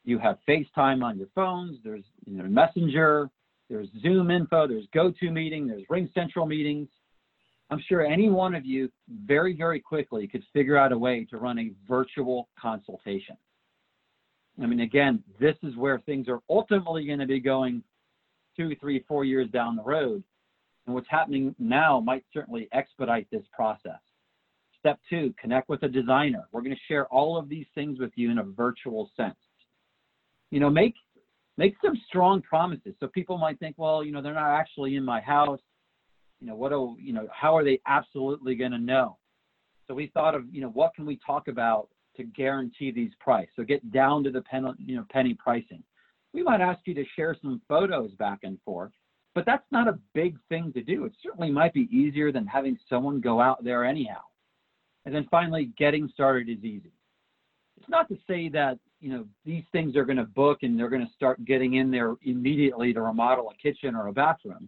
[0.04, 3.30] You have FaceTime on your phones, there's you know, Messenger,
[3.70, 6.88] there's Zoom info, there's GoToMeeting, there's RingCentral meetings.
[7.70, 8.90] I'm sure any one of you
[9.26, 13.38] very, very quickly could figure out a way to run a virtual consultation.
[14.62, 17.84] I mean, again, this is where things are ultimately going to be going
[18.56, 20.24] two, three, four years down the road.
[20.86, 24.00] And what's happening now might certainly expedite this process.
[24.80, 26.48] Step two, connect with a designer.
[26.52, 29.36] We're going to share all of these things with you in a virtual sense.
[30.50, 30.96] You know, make
[31.58, 32.94] make some strong promises.
[33.00, 35.60] So people might think, well, you know, they're not actually in my house.
[36.40, 37.28] You know, what do you know?
[37.32, 39.18] How are they absolutely going to know?
[39.88, 43.48] So we thought of, you know, what can we talk about to guarantee these price.
[43.56, 45.84] So get down to the pen, you know, penny pricing.
[46.34, 48.92] We might ask you to share some photos back and forth,
[49.34, 51.06] but that's not a big thing to do.
[51.06, 54.22] It certainly might be easier than having someone go out there anyhow.
[55.06, 56.92] And then finally, getting started is easy.
[57.78, 60.90] It's not to say that you know these things are going to book and they're
[60.90, 64.68] going to start getting in there immediately to remodel a kitchen or a bathroom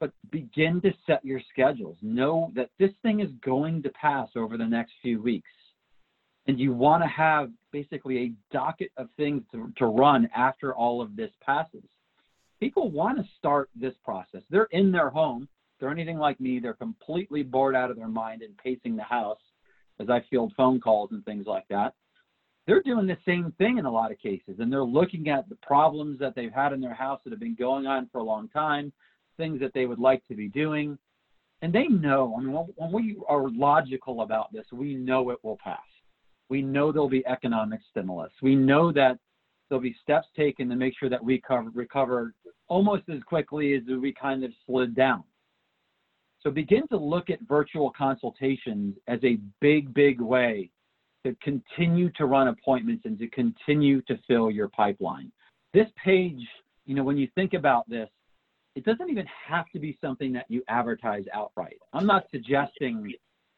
[0.00, 1.96] but begin to set your schedules.
[2.02, 5.48] Know that this thing is going to pass over the next few weeks.
[6.46, 11.02] And you want to have basically a docket of things to, to run after all
[11.02, 11.84] of this passes.
[12.60, 14.42] People want to start this process.
[14.50, 15.48] They're in their home.
[15.78, 16.58] They're anything like me.
[16.58, 19.38] They're completely bored out of their mind and pacing the house
[20.00, 21.94] as i field phone calls and things like that.
[22.66, 25.56] They're doing the same thing in a lot of cases and they're looking at the
[25.56, 28.48] problems that they've had in their house that have been going on for a long
[28.48, 28.92] time
[29.38, 30.98] things that they would like to be doing.
[31.62, 35.58] And they know i mean when we are logical about this we know it will
[35.62, 35.80] pass.
[36.50, 38.32] We know there'll be economic stimulus.
[38.42, 39.18] We know that
[39.68, 42.34] there'll be steps taken to make sure that we cover, recover
[42.68, 45.24] almost as quickly as we kind of slid down.
[46.40, 50.70] So begin to look at virtual consultations as a big big way
[51.26, 55.32] to continue to run appointments and to continue to fill your pipeline.
[55.74, 56.40] This page,
[56.86, 58.08] you know, when you think about this,
[58.78, 61.78] it doesn't even have to be something that you advertise outright.
[61.92, 63.12] I'm not suggesting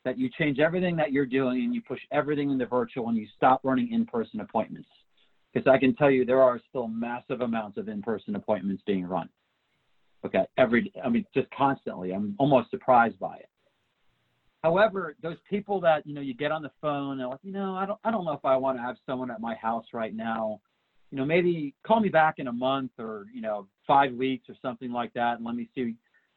[0.06, 3.26] that you change everything that you're doing and you push everything into virtual and you
[3.36, 4.88] stop running in-person appointments.
[5.52, 9.28] Because I can tell you there are still massive amounts of in-person appointments being run.
[10.24, 12.12] Okay, every I mean just constantly.
[12.12, 13.48] I'm almost surprised by it.
[14.62, 17.74] However, those people that you know you get on the phone and like, you know,
[17.74, 20.14] I don't I don't know if I want to have someone at my house right
[20.14, 20.60] now.
[21.10, 24.54] You know, maybe call me back in a month or you know five weeks or
[24.62, 25.96] something like that, and let me see.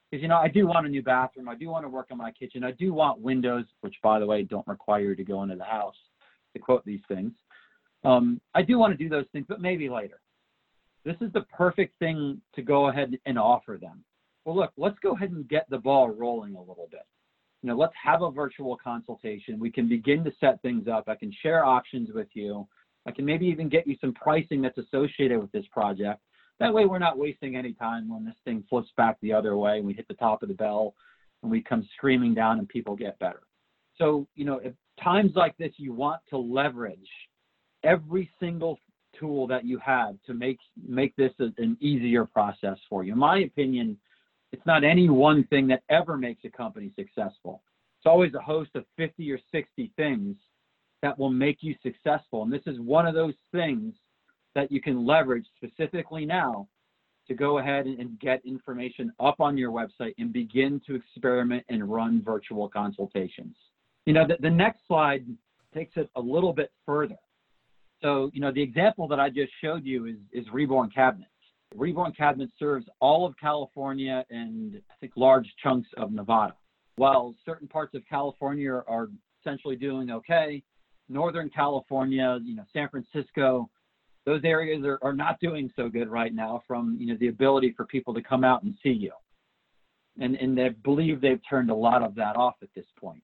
[0.10, 1.50] Because you know, I do want a new bathroom.
[1.50, 2.64] I do want to work on my kitchen.
[2.64, 5.64] I do want windows, which by the way don't require you to go into the
[5.64, 5.96] house
[6.54, 7.32] to quote these things.
[8.04, 10.20] Um, I do want to do those things, but maybe later.
[11.06, 14.04] This is the perfect thing to go ahead and offer them.
[14.46, 17.06] Well, look, let's go ahead and get the ball rolling a little bit
[17.64, 19.58] you know, let's have a virtual consultation.
[19.58, 21.06] We can begin to set things up.
[21.08, 22.68] I can share options with you.
[23.06, 26.22] I can maybe even get you some pricing that's associated with this project.
[26.60, 29.78] That way we're not wasting any time when this thing flips back the other way
[29.78, 30.94] and we hit the top of the bell
[31.42, 33.42] and we come screaming down and people get better.
[33.98, 37.00] So, you know, at times like this, you want to leverage
[37.84, 38.80] every single
[39.20, 43.14] tool that you have to make make this a, an easier process for you.
[43.14, 43.98] In my opinion,
[44.52, 47.62] it's not any one thing that ever makes a company successful.
[48.00, 50.36] It's always a host of 50 or 60 things
[51.04, 52.44] that will make you successful.
[52.44, 53.94] And this is one of those things
[54.56, 56.68] that you can leverage specifically now
[57.28, 61.92] to go ahead and get information up on your website and begin to experiment and
[61.92, 63.56] run virtual consultations.
[64.06, 65.26] You know, the, the next slide
[65.74, 67.18] takes it a little bit further.
[68.02, 71.28] So, you know, the example that I just showed you is, is Reborn Cabinet.
[71.76, 76.56] Reborn Cabinet serves all of California and I think large chunks of Nevada.
[76.96, 79.10] While certain parts of California are
[79.42, 80.62] essentially doing okay,
[81.10, 83.70] Northern California, you know, San Francisco,
[84.26, 87.74] those areas are, are not doing so good right now from, you know, the ability
[87.76, 89.12] for people to come out and see you.
[90.20, 93.24] And, and they believe they've turned a lot of that off at this point.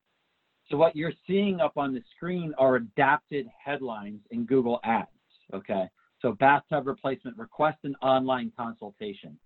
[0.69, 5.07] So what you're seeing up on the screen are adapted headlines in Google Ads,
[5.53, 5.85] okay?
[6.21, 9.37] So bathtub replacement, request an online consultation.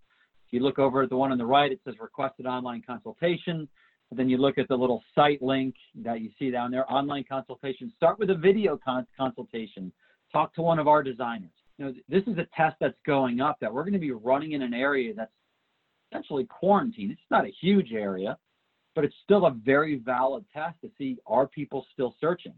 [0.48, 3.68] If you look over at the one on the right, it says requested online consultation.
[4.16, 7.92] Then you look at the little site link that you see down there, online consultation.
[7.96, 9.92] Start with a video con consultation.
[10.32, 11.52] Talk to one of our designers.
[11.78, 14.54] You know, this is a test that's going up that we're going to be running
[14.54, 15.32] in an area that's
[16.12, 17.12] essentially quarantined.
[17.12, 18.38] It's not a huge area,
[18.96, 22.54] but it's still a very valid test to see are people still searching.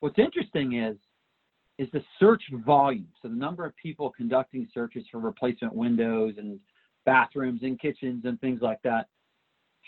[0.00, 0.96] What's interesting is
[1.78, 3.06] is the search volume.
[3.22, 6.58] So the number of people conducting searches for replacement windows and
[7.06, 9.06] bathrooms and kitchens and things like that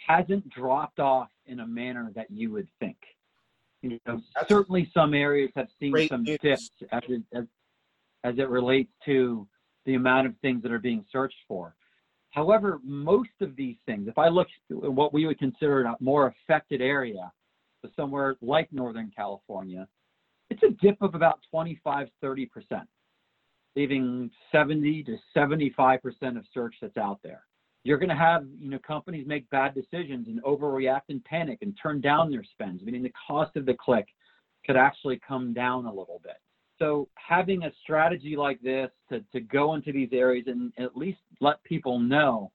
[0.07, 2.97] hasn't dropped off in a manner that you would think.
[3.83, 6.39] You know, certainly some areas have seen some news.
[6.43, 7.45] dips as it, as,
[8.25, 9.47] as it relates to
[9.87, 11.75] the amount of things that are being searched for.
[12.31, 16.27] However, most of these things, if I look at what we would consider a more
[16.27, 17.33] affected area,
[17.83, 19.89] so somewhere like Northern California,
[20.51, 22.49] it's a dip of about 25, 30%,
[23.75, 26.01] leaving 70 to 75%
[26.37, 27.43] of search that's out there.
[27.85, 31.77] You're going to have, you know, companies make bad decisions and overreact and panic and
[31.83, 34.07] turn down their spends, meaning the cost of the click
[34.67, 36.37] could actually come down a little bit.
[36.79, 41.21] So having a strategy like this to, to go into these areas and at least
[41.41, 42.53] let people know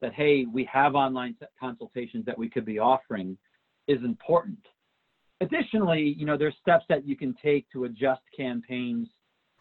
[0.00, 3.36] that, hey, we have online consultations that we could be offering
[3.88, 4.58] is important.
[5.40, 9.08] additionally, you know, there's steps that you can take to adjust campaigns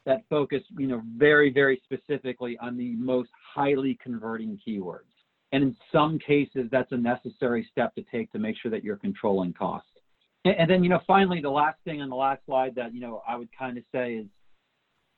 [0.09, 5.13] that focus, you know, very, very specifically on the most highly converting keywords.
[5.51, 8.97] And in some cases, that's a necessary step to take to make sure that you're
[8.97, 9.89] controlling costs.
[10.45, 13.01] And, and then, you know, finally, the last thing on the last slide that, you
[13.01, 14.25] know, I would kind of say is,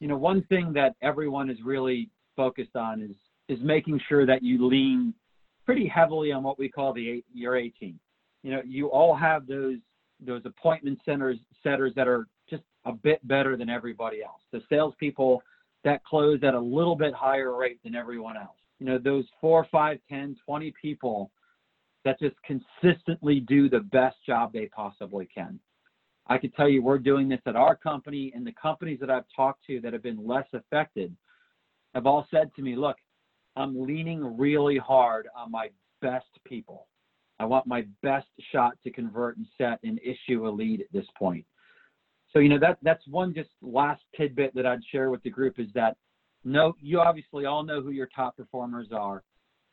[0.01, 3.15] you know, one thing that everyone is really focused on is
[3.47, 5.13] is making sure that you lean
[5.65, 7.97] pretty heavily on what we call the your A team.
[8.43, 9.77] You know, you all have those
[10.19, 14.41] those appointment centers setters that are just a bit better than everybody else.
[14.51, 15.41] The salespeople
[15.83, 18.57] that close at a little bit higher rate than everyone else.
[18.79, 21.31] You know, those four, five, 10, 20 people
[22.05, 25.59] that just consistently do the best job they possibly can.
[26.27, 29.25] I can tell you we're doing this at our company and the companies that I've
[29.35, 31.15] talked to that have been less affected
[31.93, 32.95] have all said to me, look,
[33.55, 35.69] I'm leaning really hard on my
[36.01, 36.87] best people.
[37.39, 41.07] I want my best shot to convert and set and issue a lead at this
[41.17, 41.45] point.
[42.33, 45.59] So, you know, that that's one just last tidbit that I'd share with the group
[45.59, 45.97] is that
[46.43, 49.23] no, you obviously all know who your top performers are.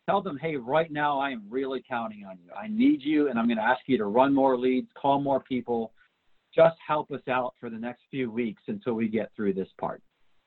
[0.06, 2.50] Tell them, hey, right now I am really counting on you.
[2.52, 5.40] I need you, and I'm going to ask you to run more leads, call more
[5.40, 5.92] people.
[6.54, 10.02] Just help us out for the next few weeks until we get through this part.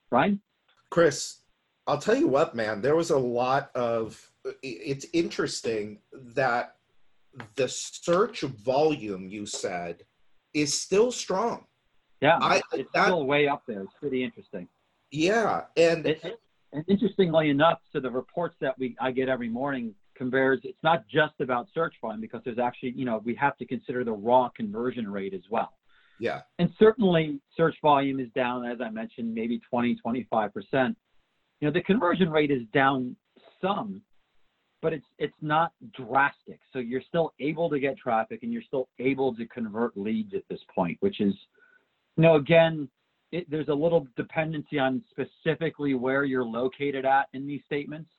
[0.09, 0.41] Brian?
[0.89, 1.41] Chris,
[1.87, 4.31] I'll tell you what, man, there was a lot of,
[4.63, 6.75] it's interesting that
[7.55, 10.03] the search volume you said
[10.53, 11.65] is still strong.
[12.21, 13.81] Yeah, I, it's that, still way up there.
[13.81, 14.67] It's pretty interesting.
[15.11, 16.39] Yeah, and, it,
[16.71, 20.59] and interestingly enough, so the reports that we I get every morning compares.
[20.63, 24.03] It's not just about search volume because there's actually you know we have to consider
[24.03, 25.73] the raw conversion rate as well.
[26.19, 30.97] Yeah, and certainly search volume is down as I mentioned, maybe 20, 25 percent.
[31.59, 33.15] You know the conversion rate is down
[33.61, 34.01] some,
[34.81, 36.59] but it's it's not drastic.
[36.73, 40.43] So you're still able to get traffic and you're still able to convert leads at
[40.49, 41.33] this point, which is,
[42.17, 42.89] you know, again,
[43.31, 48.09] it, there's a little dependency on specifically where you're located at in these statements.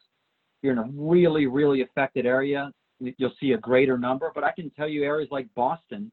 [0.62, 4.30] You're in a really really affected area, you'll see a greater number.
[4.34, 6.11] But I can tell you areas like Boston,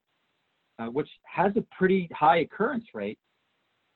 [0.79, 3.19] uh, which has a pretty high occurrence rate,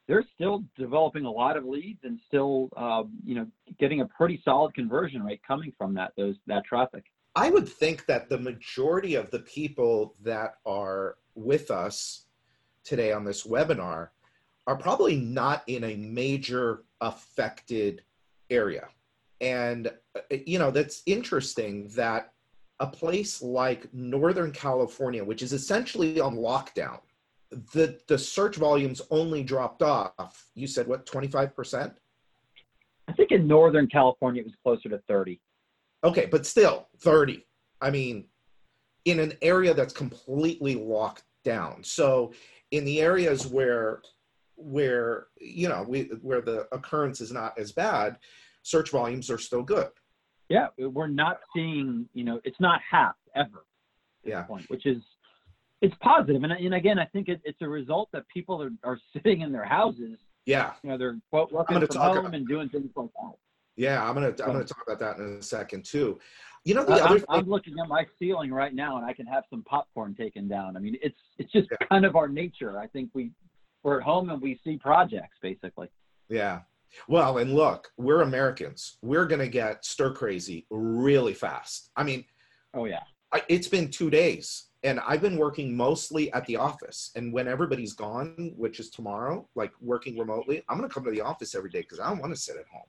[0.07, 3.47] they're still developing a lot of leads and still, uh, you know,
[3.79, 7.05] getting a pretty solid conversion rate coming from that those that traffic.
[7.35, 12.25] I would think that the majority of the people that are with us
[12.83, 14.09] today on this webinar
[14.67, 18.03] are probably not in a major affected
[18.49, 18.87] area.
[19.41, 22.33] And, uh, you know, that's interesting that
[22.79, 26.99] a place like Northern California, which is essentially on lockdown,
[27.73, 30.47] the the search volumes only dropped off.
[30.55, 31.93] You said what, 25%?
[33.07, 35.39] I think in Northern California it was closer to 30.
[36.03, 37.45] Okay, but still 30.
[37.81, 38.25] I mean,
[39.05, 41.83] in an area that's completely locked down.
[41.83, 42.33] So
[42.73, 44.01] in the areas where
[44.55, 48.17] where you know we where the occurrence is not as bad,
[48.63, 49.89] search volumes are still good.
[50.49, 53.65] Yeah, we're not seeing, you know, it's not half ever.
[54.23, 54.43] Yeah.
[54.43, 55.01] Point, which is
[55.81, 56.43] it's positive.
[56.43, 59.51] And, and again, I think it, it's a result that people are, are sitting in
[59.51, 60.17] their houses.
[60.45, 60.73] Yeah.
[60.83, 63.33] You know, they're quote working from home about, and doing things like that.
[63.75, 66.19] Yeah, I'm gonna I'm gonna talk about that in a second too.
[66.65, 69.05] You know, the uh, other I'm, thing, I'm, looking at my ceiling right now, and
[69.05, 70.77] I can have some popcorn taken down.
[70.77, 71.87] I mean, it's it's just yeah.
[71.87, 72.79] kind of our nature.
[72.79, 73.31] I think we
[73.83, 75.89] we're at home and we see projects basically.
[76.29, 76.61] Yeah.
[77.07, 78.97] Well, and look, we're Americans.
[79.01, 81.89] We're gonna get stir crazy really fast.
[81.95, 82.23] I mean,
[82.73, 87.11] oh yeah, I, it's been two days and I've been working mostly at the office.
[87.15, 91.11] And when everybody's gone, which is tomorrow, like working remotely, I'm going to come to
[91.11, 92.83] the office every day because I don't want to sit at home.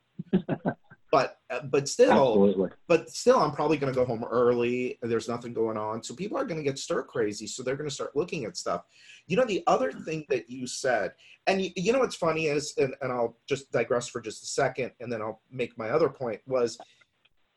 [1.14, 1.38] But
[1.70, 2.70] but still, Absolutely.
[2.88, 4.98] but still, I'm probably going to go home early.
[5.00, 7.46] There's nothing going on, so people are going to get stir crazy.
[7.46, 8.82] So they're going to start looking at stuff.
[9.28, 11.12] You know, the other thing that you said,
[11.46, 14.46] and you, you know what's funny is, and, and I'll just digress for just a
[14.46, 16.78] second, and then I'll make my other point was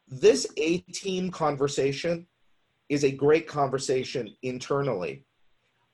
[0.08, 2.28] this A team conversation
[2.90, 5.26] is a great conversation internally.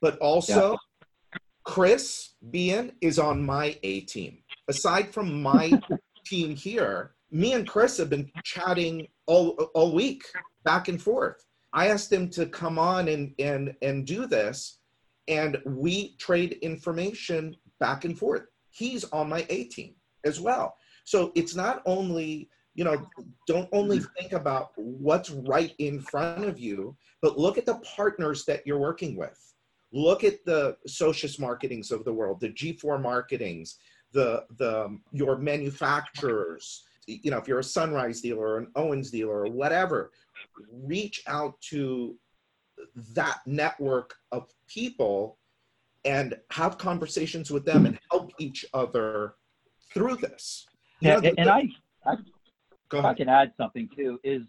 [0.02, 1.40] But also, yeah.
[1.64, 4.40] Chris Behan is on my A team.
[4.68, 5.72] Aside from my
[6.26, 10.24] team here, me and Chris have been chatting all, all week,
[10.64, 11.46] back and forth.
[11.74, 14.80] I asked him to come on and, and, and do this,
[15.28, 18.44] and we trade information back and forth.
[18.70, 20.76] He's on my A team as well.
[21.06, 23.08] So it's not only you know
[23.48, 24.14] don't only mm-hmm.
[24.18, 28.80] think about what's right in front of you but look at the partners that you're
[28.80, 29.54] working with
[29.92, 33.78] look at the socius marketings of the world the g4 marketings
[34.14, 39.12] the the um, your manufacturers you know if you're a sunrise dealer or an owens
[39.12, 40.12] dealer or whatever
[40.72, 42.16] reach out to
[43.14, 45.38] that network of people
[46.06, 49.36] and have conversations with them and help each other
[49.94, 50.68] through this.
[51.02, 51.64] You Yeah, know, the- and, I,
[52.06, 52.16] I
[52.90, 54.44] go if I can add something too, is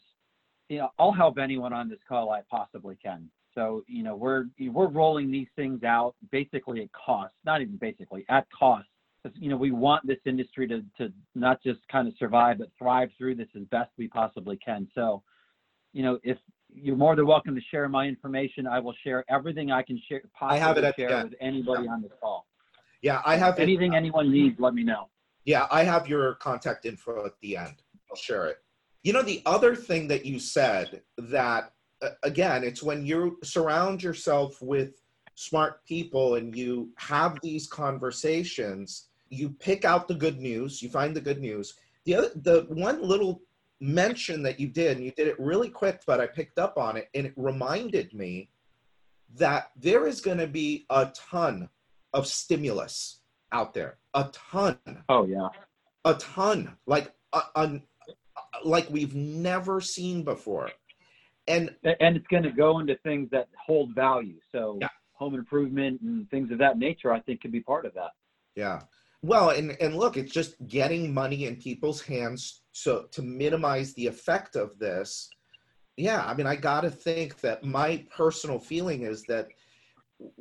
[0.68, 3.30] you know I'll help anyone on this call I possibly can.
[3.54, 8.24] So you know we're we're rolling these things out basically at cost, not even basically
[8.28, 8.88] at cost.
[9.34, 13.10] You know we want this industry to to not just kind of survive but thrive
[13.16, 14.88] through this as best we possibly can.
[14.94, 15.22] So
[15.92, 16.38] you know if
[16.74, 20.22] you're more than welcome to share my information, I will share everything I can share.
[20.40, 21.30] I have it at share end.
[21.30, 22.46] with anybody on this call.
[23.02, 23.62] Yeah, I have it.
[23.62, 25.08] Anything anyone needs, let me know.
[25.44, 27.82] Yeah, I have your contact info at the end.
[28.10, 28.58] I'll share it.
[29.02, 34.02] You know, the other thing that you said that, uh, again, it's when you surround
[34.02, 35.02] yourself with
[35.34, 41.14] smart people and you have these conversations, you pick out the good news, you find
[41.14, 41.74] the good news.
[42.04, 43.42] The other, the one little
[43.80, 46.96] mention that you did, and you did it really quick, but I picked up on
[46.96, 48.50] it, and it reminded me
[49.36, 51.68] that there is going to be a ton
[52.12, 53.20] of stimulus
[53.52, 54.78] out there, a ton
[55.08, 55.48] Oh yeah.
[56.04, 57.80] a ton like a, a,
[58.64, 60.70] like we've never seen before
[61.48, 64.38] and and it's going to go into things that hold value.
[64.52, 64.88] So Yeah.
[65.12, 68.12] home improvement and things of that nature, I think, could be part of that.
[68.54, 68.80] yeah
[69.24, 74.06] well and and look it's just getting money in people's hands so to minimize the
[74.06, 75.30] effect of this.
[75.96, 79.48] Yeah i mean i gotta think that my personal feeling is that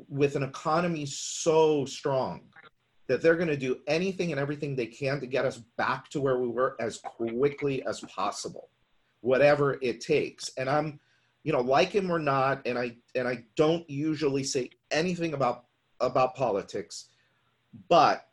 [0.10, 2.42] with an economy so strong
[3.08, 6.22] that they're going to do anything and everything they can to get us back to
[6.22, 8.70] where we were as quickly as possible
[9.22, 10.52] whatever it takes.
[10.58, 11.00] And i'm
[11.44, 15.66] you know like him or not and i and i don't usually say anything about
[16.00, 17.10] about politics
[17.90, 18.28] but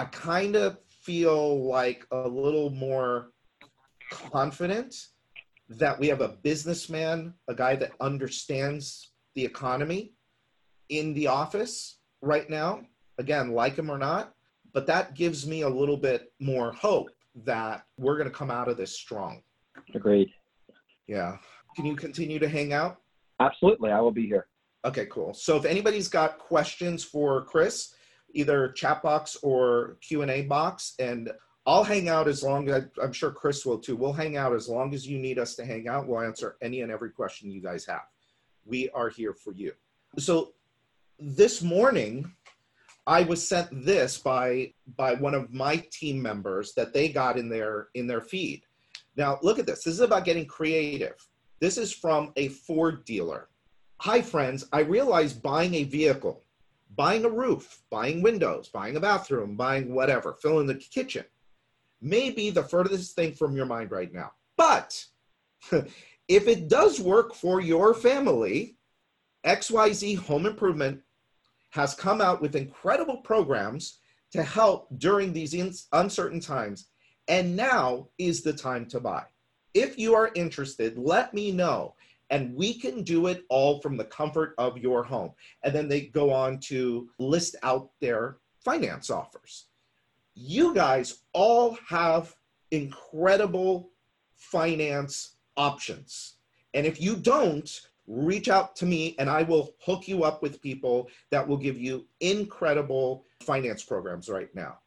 [0.00, 3.32] i kind of feel like a little more
[4.10, 4.94] confident
[5.68, 10.12] that we have a businessman a guy that understands the economy
[10.88, 12.80] in the office right now
[13.18, 14.34] again like him or not
[14.72, 17.10] but that gives me a little bit more hope
[17.44, 19.42] that we're going to come out of this strong
[19.94, 20.30] Agreed.
[21.06, 21.36] yeah
[21.76, 22.96] can you continue to hang out
[23.40, 24.46] Absolutely, I will be here.
[24.84, 25.34] Okay, cool.
[25.34, 27.94] So if anybody's got questions for Chris,
[28.34, 31.30] either chat box or Q and A box, and
[31.66, 33.96] I'll hang out as long as I'm sure Chris will too.
[33.96, 36.06] We'll hang out as long as you need us to hang out.
[36.06, 38.02] We'll answer any and every question you guys have.
[38.64, 39.72] We are here for you.
[40.18, 40.52] So
[41.18, 42.32] this morning,
[43.06, 47.48] I was sent this by by one of my team members that they got in
[47.48, 48.62] their in their feed.
[49.16, 49.84] Now look at this.
[49.84, 51.16] This is about getting creative.
[51.60, 53.48] This is from a Ford dealer.
[53.98, 54.66] Hi, friends.
[54.72, 56.42] I realize buying a vehicle,
[57.00, 61.24] buying a roof, buying windows, buying a bathroom, buying whatever, fill in the kitchen
[62.02, 64.32] may be the furthest thing from your mind right now.
[64.58, 65.02] But
[65.72, 68.76] if it does work for your family,
[69.46, 71.00] XYZ Home Improvement
[71.70, 74.00] has come out with incredible programs
[74.32, 76.88] to help during these in- uncertain times.
[77.28, 79.24] And now is the time to buy.
[79.72, 81.94] If you are interested, let me know.
[82.30, 85.32] And we can do it all from the comfort of your home.
[85.64, 89.66] And then they go on to list out their finance offers.
[90.34, 92.34] You guys all have
[92.70, 93.90] incredible
[94.36, 96.36] finance options.
[96.74, 100.60] And if you don't, reach out to me and I will hook you up with
[100.60, 104.78] people that will give you incredible finance programs right now.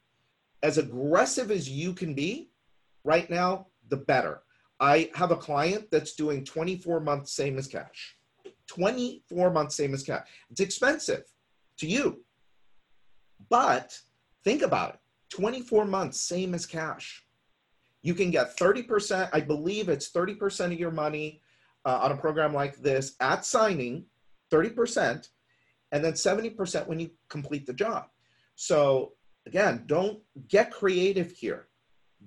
[0.62, 2.50] As aggressive as you can be
[3.02, 4.43] right now, the better.
[4.84, 8.16] I have a client that's doing 24 months same as cash.
[8.66, 10.26] 24 months same as cash.
[10.50, 11.24] It's expensive
[11.78, 12.22] to you.
[13.48, 13.98] But
[14.44, 17.24] think about it 24 months same as cash.
[18.02, 21.40] You can get 30%, I believe it's 30% of your money
[21.86, 24.04] uh, on a program like this at signing,
[24.52, 25.30] 30%,
[25.92, 28.04] and then 70% when you complete the job.
[28.54, 29.14] So
[29.46, 31.68] again, don't get creative here.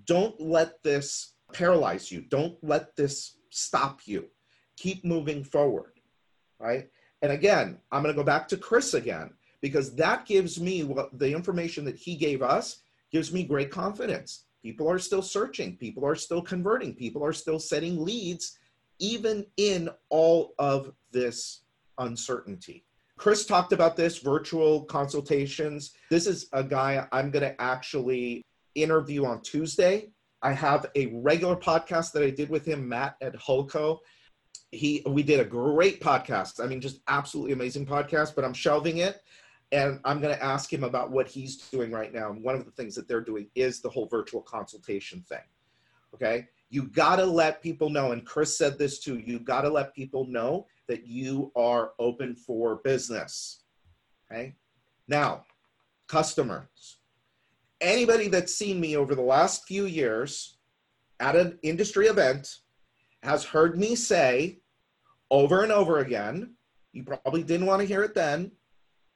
[0.05, 2.21] Don't let this paralyze you.
[2.21, 4.27] Don't let this stop you.
[4.77, 5.93] Keep moving forward,
[6.59, 6.89] right?
[7.21, 9.31] And again, I'm going to go back to Chris again
[9.61, 12.81] because that gives me what the information that he gave us
[13.11, 14.43] gives me great confidence.
[14.61, 18.57] People are still searching, people are still converting, people are still setting leads,
[18.99, 21.61] even in all of this
[21.97, 22.83] uncertainty.
[23.17, 25.93] Chris talked about this virtual consultations.
[26.09, 28.43] This is a guy I'm going to actually
[28.75, 30.09] interview on Tuesday.
[30.41, 33.99] I have a regular podcast that I did with him, Matt at Holco.
[34.71, 36.63] He we did a great podcast.
[36.63, 39.21] I mean, just absolutely amazing podcast, but I'm shelving it
[39.71, 42.31] and I'm going to ask him about what he's doing right now.
[42.31, 45.43] And one of the things that they're doing is the whole virtual consultation thing.
[46.13, 46.47] Okay.
[46.69, 49.93] You got to let people know, and Chris said this too you got to let
[49.93, 53.63] people know that you are open for business.
[54.31, 54.55] Okay.
[55.07, 55.45] Now,
[56.07, 56.96] customers.
[57.79, 60.57] Anybody that's seen me over the last few years
[61.19, 62.47] at an industry event
[63.23, 64.59] has heard me say
[65.29, 66.55] over and over again,
[66.91, 68.51] you probably didn't want to hear it then.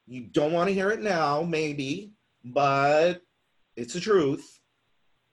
[0.08, 2.12] You don't want to hear it now, maybe,
[2.44, 3.22] but
[3.76, 4.60] it's the truth.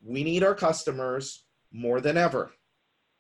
[0.03, 2.53] We need our customers more than ever.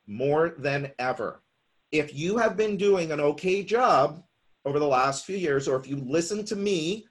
[0.06, 1.42] More than ever.
[1.90, 4.22] If you have been doing an okay job
[4.64, 7.07] over the last few years, or if you listen to me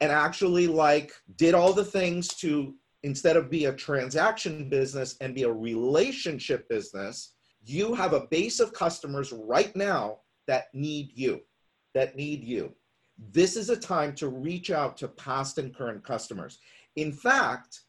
[0.00, 5.34] and actually like did all the things to instead of be a transaction business and
[5.34, 7.34] be a relationship business,
[7.64, 11.40] you have a base of customers right now that need you,
[11.94, 12.74] that need you.
[13.32, 16.58] This is a time to reach out to past and current customers.
[16.96, 17.80] In fact,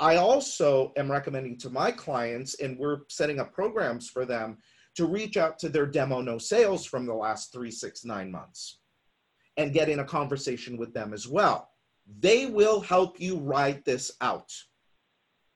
[0.00, 4.58] I also am recommending to my clients, and we're setting up programs for them
[4.94, 8.78] to reach out to their demo no sales from the last three, six, nine months
[9.58, 11.70] and get in a conversation with them as well.
[12.20, 14.54] They will help you ride this out.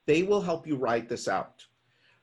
[0.07, 1.65] They will help you ride this out.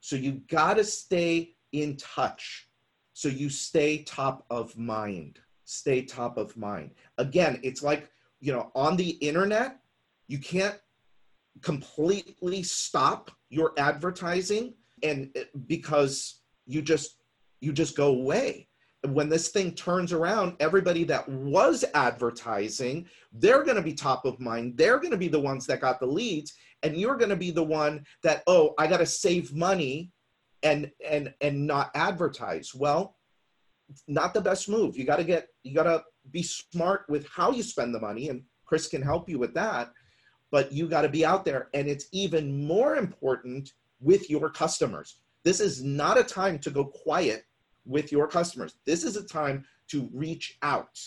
[0.02, 2.68] So you got to stay in touch.
[3.14, 5.40] So you stay top of mind.
[5.64, 6.92] Stay top of mind.
[7.18, 9.80] Again, it's like, you know, on the internet,
[10.28, 10.80] you can't
[11.62, 17.18] completely stop your advertising and eh, because you just
[17.62, 18.69] you just go away
[19.08, 24.40] when this thing turns around everybody that was advertising they're going to be top of
[24.40, 27.36] mind they're going to be the ones that got the leads and you're going to
[27.36, 30.12] be the one that oh i got to save money
[30.64, 33.16] and and and not advertise well
[34.08, 37.52] not the best move you got to get you got to be smart with how
[37.52, 39.92] you spend the money and chris can help you with that
[40.52, 41.70] but you got to be out there.
[41.74, 45.18] And it's even more important with your customers.
[45.44, 47.44] This is not a time to go quiet
[47.90, 48.76] with your customers.
[48.86, 50.98] This is a time to reach out.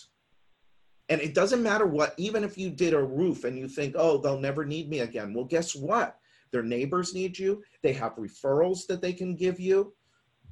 [1.09, 4.19] And it doesn't matter what, even if you did a roof and you think, oh,
[4.19, 5.35] they'll never need me again.
[5.35, 6.17] Well, guess what?
[6.51, 7.63] Their neighbors need you.
[7.83, 9.95] They have referrals that they can give you,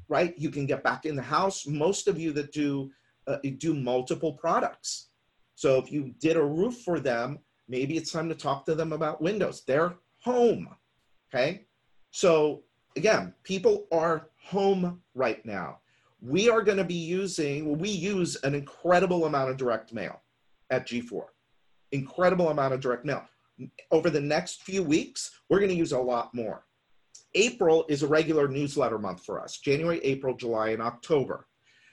[0.08, 0.34] right?
[0.38, 1.66] You can get back in the house.
[1.66, 2.90] Most of you that do
[3.26, 5.08] uh, do multiple products.
[5.54, 7.38] So if you did a roof for them,
[7.70, 9.62] Maybe it's time to talk to them about Windows.
[9.64, 10.68] They're home.
[11.32, 11.66] Okay.
[12.10, 12.64] So
[12.96, 15.78] again, people are home right now.
[16.22, 20.20] We are going to be using, we use an incredible amount of direct mail
[20.70, 21.24] at G4.
[21.92, 23.24] Incredible amount of direct mail.
[23.90, 26.64] Over the next few weeks, we're going to use a lot more.
[27.34, 31.46] April is a regular newsletter month for us January, April, July, and October.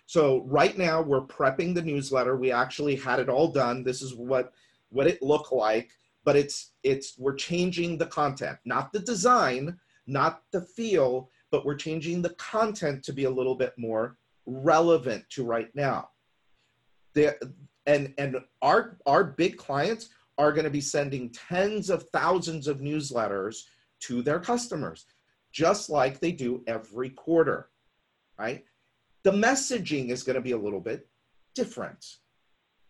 [0.05, 2.37] So, right now, we're prepping the newsletter.
[2.37, 3.83] We actually had it all done.
[3.83, 4.53] This is what
[4.89, 5.91] what it looked like,
[6.23, 11.75] but it's it's we're changing the content, not the design, not the feel, but we're
[11.75, 16.09] changing the content to be a little bit more relevant to right now.
[17.13, 17.35] The,
[17.85, 22.79] and and our our big clients are going to be sending tens of thousands of
[22.79, 23.63] newsletters
[24.01, 25.05] to their customers,
[25.51, 27.69] just like they do every quarter,
[28.37, 28.63] right?
[29.23, 31.07] The messaging is going to be a little bit
[31.55, 32.17] different,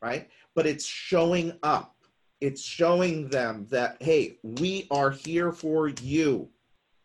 [0.01, 0.30] right?
[0.58, 1.95] but it's showing up.
[2.41, 6.49] It's showing them that, hey, we are here for you.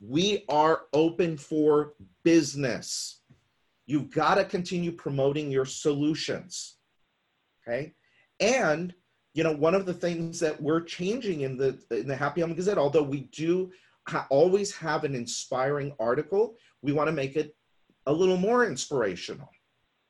[0.04, 1.94] We are open for
[2.24, 3.20] business.
[3.86, 6.78] You've got to continue promoting your solutions.
[7.62, 7.94] Okay.
[8.40, 8.92] And,
[9.34, 12.54] you know, one of the things that we're changing in the in the Happy Home
[12.54, 13.70] Gazette, although we do
[14.08, 17.54] ha- always have an inspiring article, we want to make it
[18.06, 19.50] a little more inspirational.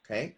[0.07, 0.36] Okay.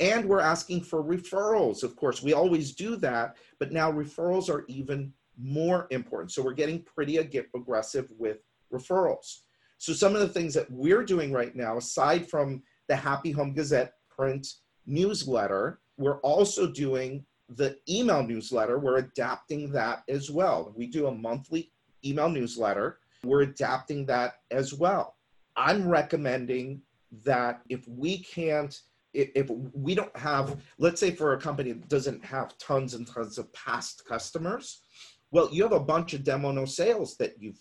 [0.00, 1.84] And we're asking for referrals.
[1.84, 6.32] Of course, we always do that, but now referrals are even more important.
[6.32, 8.38] So we're getting pretty aggressive with
[8.76, 9.40] referrals.
[9.78, 13.52] So some of the things that we're doing right now, aside from the Happy Home
[13.52, 14.46] Gazette print
[14.86, 18.78] newsletter, we're also doing the email newsletter.
[18.78, 20.72] We're adapting that as well.
[20.76, 21.70] We do a monthly
[22.04, 22.98] email newsletter.
[23.24, 25.16] We're adapting that as well.
[25.56, 26.82] I'm recommending
[27.24, 28.78] that if we can't
[29.16, 33.38] if we don't have, let's say for a company that doesn't have tons and tons
[33.38, 34.82] of past customers,
[35.30, 37.58] well, you have a bunch of demo no sales that you've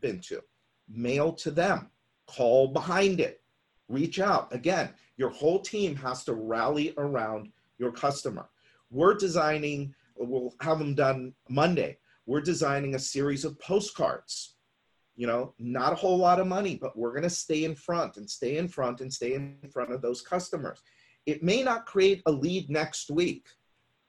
[0.00, 0.40] been to.
[0.88, 1.90] Mail to them,
[2.26, 3.40] call behind it,
[3.88, 4.52] reach out.
[4.54, 8.48] Again, your whole team has to rally around your customer.
[8.90, 11.98] We're designing, we'll have them done Monday.
[12.26, 14.54] We're designing a series of postcards
[15.16, 18.16] you know, not a whole lot of money, but we're going to stay in front
[18.16, 20.82] and stay in front and stay in front of those customers.
[21.26, 23.46] It may not create a lead next week,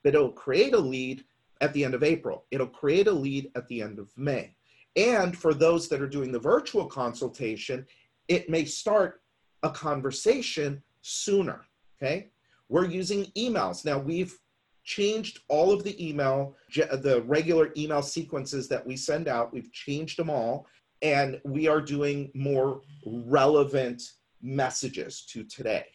[0.03, 1.23] but it'll create a lead
[1.61, 2.45] at the end of April.
[2.51, 4.55] It'll create a lead at the end of May.
[4.95, 7.85] And for those that are doing the virtual consultation,
[8.27, 9.21] it may start
[9.63, 11.61] a conversation sooner.
[12.01, 12.29] Okay.
[12.69, 13.85] We're using emails.
[13.85, 14.37] Now we've
[14.83, 19.53] changed all of the email, the regular email sequences that we send out.
[19.53, 20.67] We've changed them all,
[21.01, 24.01] and we are doing more relevant
[24.41, 25.85] messages to today.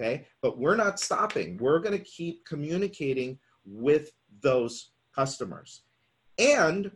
[0.00, 1.58] Okay, but we're not stopping.
[1.58, 5.82] We're going to keep communicating with those customers.
[6.38, 6.90] And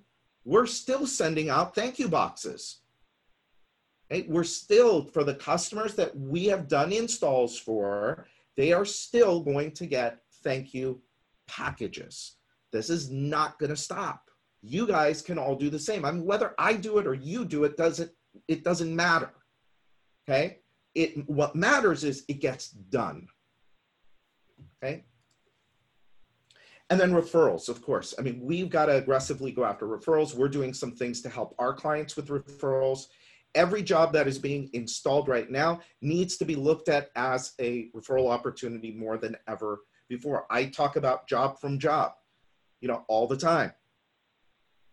[0.46, 2.78] we're still sending out thank you boxes.
[4.10, 4.26] Okay?
[4.28, 8.26] We're still, for the customers that we have done installs for,
[8.56, 11.02] they are still going to get thank you
[11.48, 12.36] packages.
[12.72, 14.30] This is not going to stop.
[14.62, 16.04] You guys can all do the same.
[16.04, 18.10] I mean, whether I do it or you do it doesn't
[18.48, 19.32] it doesn't matter.
[20.28, 20.58] Okay?
[20.94, 23.28] It what matters is it gets done.
[24.82, 25.04] Okay?
[26.88, 28.14] And then referrals, of course.
[28.18, 30.34] I mean, we've got to aggressively go after referrals.
[30.34, 33.06] We're doing some things to help our clients with referrals.
[33.54, 37.88] Every job that is being installed right now needs to be looked at as a
[37.96, 40.46] referral opportunity more than ever before.
[40.48, 42.12] I talk about job from job,
[42.80, 43.72] you know, all the time.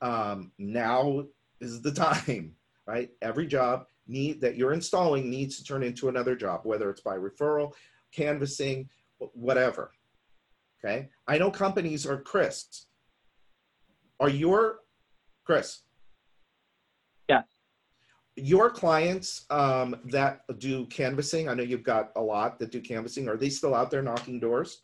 [0.01, 1.25] Um, now
[1.61, 1.91] is the
[2.25, 2.55] time,
[2.87, 3.11] right?
[3.21, 7.17] Every job need that you're installing needs to turn into another job, whether it's by
[7.17, 7.73] referral,
[8.11, 8.89] canvassing,
[9.33, 9.91] whatever.
[10.83, 11.09] Okay.
[11.27, 12.85] I know companies are Chris.
[14.19, 14.79] Are your
[15.45, 15.81] Chris?
[17.29, 17.45] Yes.
[18.35, 23.29] Your clients um, that do canvassing, I know you've got a lot that do canvassing.
[23.29, 24.81] Are they still out there knocking doors?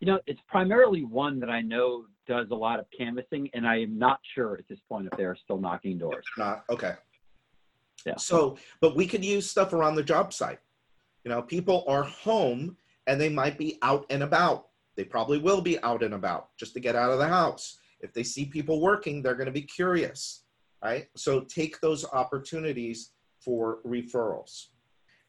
[0.00, 3.80] You know, it's primarily one that I know does a lot of canvassing, and I
[3.80, 6.24] am not sure at this point if they are still knocking doors.
[6.36, 6.94] Not okay.
[8.04, 8.16] Yeah.
[8.16, 10.58] So, but we could use stuff around the job site.
[11.24, 14.65] You know, people are home and they might be out and about.
[14.96, 17.78] They probably will be out and about just to get out of the house.
[18.00, 20.44] If they see people working, they're going to be curious,
[20.82, 21.08] right?
[21.16, 24.66] So take those opportunities for referrals.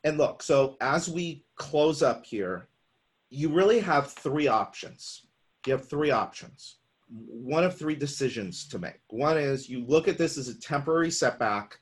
[0.04, 2.68] And look, so as we close up here,
[3.30, 5.24] you really have three options.
[5.66, 6.78] You have three options.
[7.10, 9.00] One of three decisions to make.
[9.10, 11.80] One is you look at this as a temporary setback,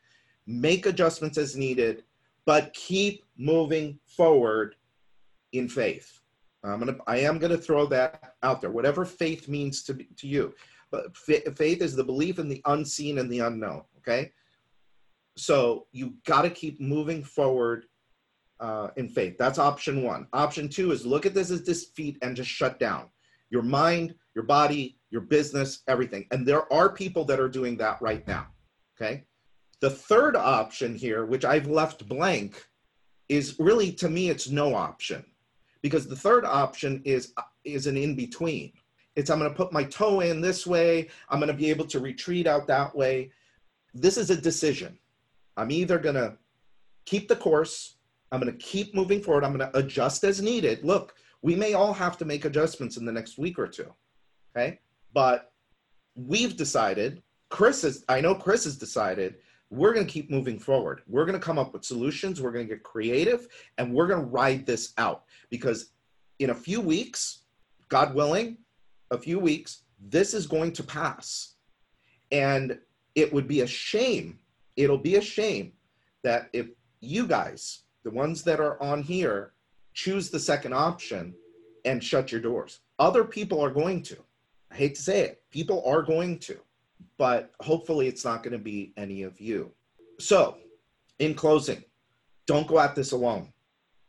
[0.48, 2.04] make adjustments as needed,
[2.46, 4.76] but keep moving forward
[5.52, 6.22] in faith.
[6.70, 8.72] I'm gonna, I am gonna throw that out there.
[8.72, 10.54] Whatever faith means to to you,
[10.92, 13.84] but faith is the belief in the unseen and the unknown.
[13.98, 14.32] Okay,
[15.38, 17.86] so you got to keep moving forward
[18.60, 19.38] uh, in faith.
[19.38, 20.28] That's option one.
[20.34, 23.10] Option two is look at this as defeat and just shut down
[23.50, 26.26] your mind, your body, your business, everything.
[26.32, 28.48] And there are people that are doing that right now.
[28.96, 29.24] Okay.
[29.82, 32.66] The third option here, which I've left blank,
[33.30, 35.26] is really to me, it's no option
[35.86, 37.32] because the third option is
[37.64, 38.72] is an in between
[39.16, 41.86] it's i'm going to put my toe in this way i'm going to be able
[41.86, 43.30] to retreat out that way.
[43.94, 44.98] This is a decision.
[45.56, 46.38] I'm either going to
[47.06, 47.98] keep the course
[48.32, 50.84] i'm going to keep moving forward i'm going to adjust as needed.
[50.84, 51.14] Look
[51.44, 53.94] we may all have to make adjustments in the next week or two
[54.58, 54.80] okay?
[55.14, 55.52] But
[56.16, 59.36] we've decided chris is i know chris has decided
[59.70, 61.02] we're going to keep moving forward.
[61.08, 62.42] We're going to come up with solutions.
[62.42, 63.48] We're going to get creative
[63.78, 65.92] and we're going to ride this out because
[66.40, 67.44] in a few weeks,
[67.90, 68.58] God willing,
[69.12, 71.56] a few weeks, this is going to pass.
[72.32, 72.78] And
[73.16, 74.40] it would be a shame.
[74.76, 75.74] It'll be a shame
[76.24, 76.68] that if
[77.00, 79.54] you guys, the ones that are on here,
[79.94, 81.34] choose the second option
[81.86, 82.82] and shut your doors.
[83.00, 84.18] Other people are going to.
[84.72, 86.60] I hate to say it, people are going to
[87.18, 89.72] but hopefully it's not going to be any of you.
[90.20, 90.58] So,
[91.20, 91.84] in closing,
[92.48, 93.52] don't go at this alone.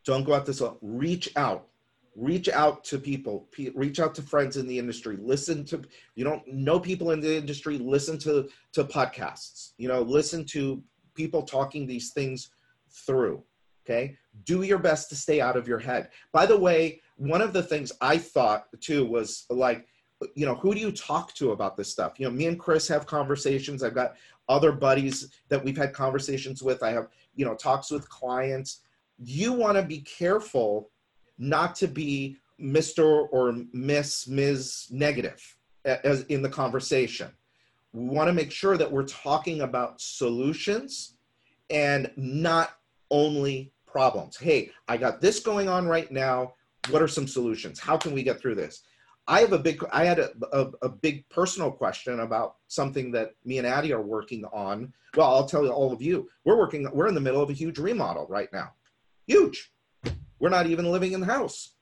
[0.04, 0.78] Don't go at this alone.
[0.82, 1.68] Reach out.
[2.14, 3.48] Reach out to people.
[3.74, 5.18] reach out to friends in the industry.
[5.20, 5.82] Listen to
[6.14, 7.76] you don't know people in the industry.
[7.78, 9.72] Listen to to podcasts.
[9.76, 10.82] You know, listen to
[11.14, 12.50] people talking these things
[12.90, 13.42] through.
[13.84, 14.16] Okay.
[14.44, 16.08] Do your best to stay out of your head.
[16.32, 19.86] By the way, one of the things I thought too was like
[20.34, 22.14] you know who do you talk to about this stuff?
[22.18, 23.82] You know me and chris have conversations.
[23.82, 24.16] I've got
[24.48, 26.82] other buddies that we've had conversations with.
[26.82, 28.80] I have you know talks with clients.
[29.18, 30.90] You want to be careful
[31.38, 37.30] not to be mr or miss ms negative as in the conversation.
[37.92, 41.16] We want to make sure that we're talking about solutions
[41.70, 42.76] and not
[43.10, 44.36] only problems.
[44.38, 46.54] Hey i got this going on right now.
[46.90, 47.80] What are some solutions?
[47.80, 48.82] How can we get through this
[49.28, 53.34] I have a big, I had a, a, a, big personal question about something that
[53.44, 54.92] me and Addie are working on.
[55.16, 57.54] Well, I'll tell you all of you, we're working, we're in the middle of a
[57.54, 58.72] huge remodel right now.
[59.26, 59.72] Huge.
[60.38, 61.72] We're not even living in the house.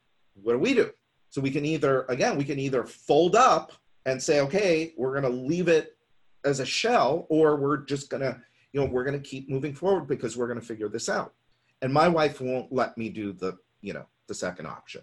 [0.42, 0.90] What do we do?
[1.28, 3.72] So we can either, again, we can either fold up
[4.06, 5.96] and say, okay, we're going to leave it
[6.44, 8.40] as a shell, or we're just going to,
[8.72, 11.34] you know, we're going to keep moving forward because we're going to figure this out.
[11.82, 15.02] And my wife won't let me do the, you know, the second option.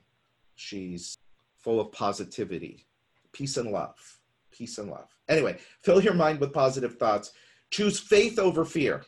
[0.56, 1.18] She's
[1.62, 2.86] full of positivity,
[3.32, 4.20] peace and love.
[4.51, 5.07] Peace and love.
[5.30, 7.32] Anyway, fill your mind with positive thoughts.
[7.70, 9.03] Choose faith over fear.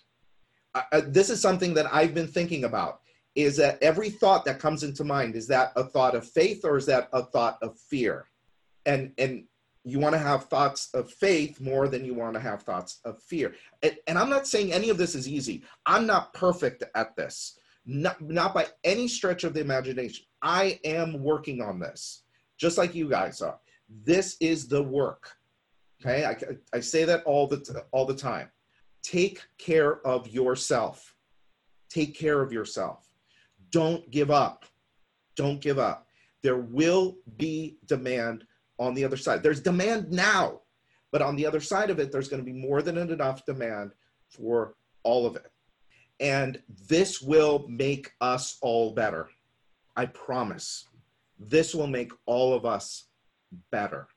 [0.74, 3.01] Uh, this is something that I've been thinking about.
[3.36, 6.78] Is that every thought that comes into mind is that a thought of faith or
[6.78, 8.28] is that a thought of fear?
[8.86, 9.45] And and
[9.84, 13.22] you want to have thoughts of faith more than you want to have thoughts of
[13.22, 13.54] fear.
[13.82, 15.64] And, and, I'm not saying any of this is easy.
[15.86, 20.26] I'm not perfect at this, not, not by any stretch of the imagination.
[20.41, 22.23] I am working on this,
[22.58, 23.60] just like you guys are.
[24.06, 25.32] This is the work.
[26.01, 26.36] Okay, I,
[26.76, 28.49] I say that all the all the time.
[29.04, 31.16] Take care of yourself.
[31.89, 33.10] Take care of yourself.
[33.72, 34.66] Don't give up.
[35.36, 36.08] Don't give up.
[36.41, 38.45] There will be demand
[38.80, 39.43] on the other side.
[39.43, 40.62] There's demand now,
[41.12, 43.91] but on the other side of it, there's going to be more than enough demand
[44.30, 45.51] for all of it.
[46.20, 49.30] And this will make us all better.
[49.95, 50.88] I promise.
[51.40, 53.06] This will make all of us
[53.72, 54.08] better.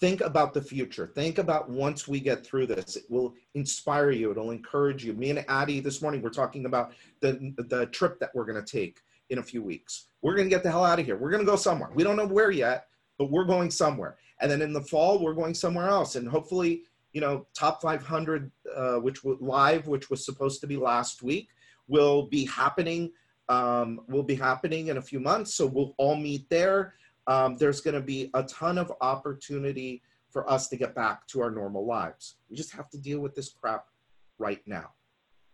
[0.00, 1.06] Think about the future.
[1.06, 2.96] Think about once we get through this.
[2.96, 4.30] It will inspire you.
[4.30, 5.14] It'll encourage you.
[5.14, 8.78] Me and Addie this morning, we're talking about the, the trip that we're going to
[8.78, 10.08] take in a few weeks.
[10.22, 11.16] We're going to get the hell out of here.
[11.16, 11.90] We're going to go somewhere.
[11.94, 12.88] We don't know where yet,
[13.18, 14.16] but we're going somewhere.
[14.40, 16.16] And then in the fall, we're going somewhere else.
[16.16, 16.82] And hopefully,
[17.12, 21.48] you know, top 500, uh, which was live, which was supposed to be last week,
[21.88, 23.10] will be happening.
[23.48, 25.54] Um, will be happening in a few months.
[25.54, 26.94] So we'll all meet there.
[27.28, 31.40] Um, there's going to be a ton of opportunity for us to get back to
[31.40, 32.36] our normal lives.
[32.50, 33.86] We just have to deal with this crap
[34.38, 34.90] right now.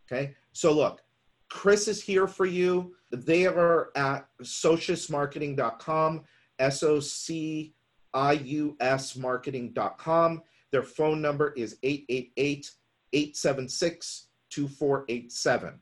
[0.07, 0.35] Okay.
[0.53, 1.03] So look,
[1.51, 2.95] Chris is here for you.
[3.11, 6.25] They are at sociusmarketing.com.
[6.59, 7.75] S O C
[8.15, 10.43] I U S marketing.com.
[10.71, 12.71] Their phone number is 888
[13.13, 15.79] 876 2487.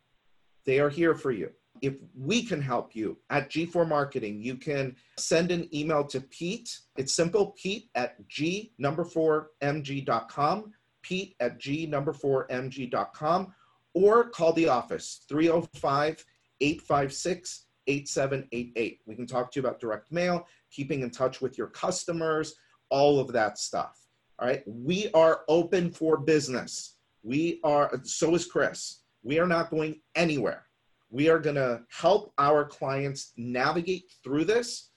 [0.65, 1.51] They are here for you.
[1.83, 6.79] If we can help you at G4 Marketing, you can send an email to Pete.
[6.97, 10.73] It's simple, Pete at G number four MG.com,
[11.03, 13.55] Pete at G number four MG.com,
[13.95, 16.25] or call the office 305
[16.61, 19.01] 856 8788.
[19.07, 22.55] We can talk to you about direct mail, keeping in touch with your customers,
[22.91, 24.07] all of that stuff.
[24.39, 24.63] All right.
[24.67, 26.97] We are open for business.
[27.23, 29.03] We are, so is Chris.
[29.23, 30.65] We are not going anywhere.
[31.11, 34.91] We are going to help our clients navigate through this,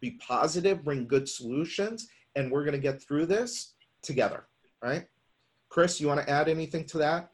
[0.00, 4.46] be positive, bring good solutions, and we're going to get through this together.
[4.82, 5.06] Right.
[5.68, 7.30] Chris, you want to add anything to that?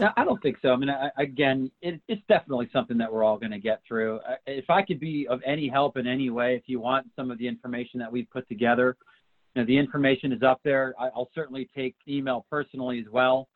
[0.00, 0.70] No, I don't think so.
[0.70, 4.20] I mean, I, again, it, it's definitely something that we're all going to get through.
[4.46, 7.38] If I could be of any help in any way, if you want some of
[7.38, 8.96] the information that we've put together,
[9.54, 10.94] you know, the information is up there.
[10.98, 13.48] I, will certainly take email personally as well.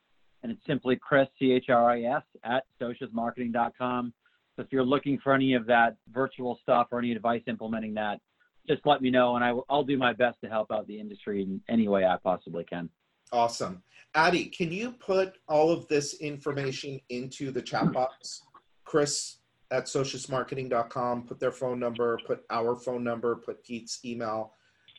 [0.46, 4.14] And it's simply Chris, C H R I S, at sociusmarketing.com.
[4.54, 8.20] So if you're looking for any of that virtual stuff or any advice implementing that,
[8.68, 11.00] just let me know and I will, I'll do my best to help out the
[11.00, 12.88] industry in any way I possibly can.
[13.32, 13.82] Awesome.
[14.14, 18.42] Addie, can you put all of this information into the chat box?
[18.84, 19.38] Chris
[19.72, 24.52] at sociusmarketing.com, put their phone number, put our phone number, put Pete's email,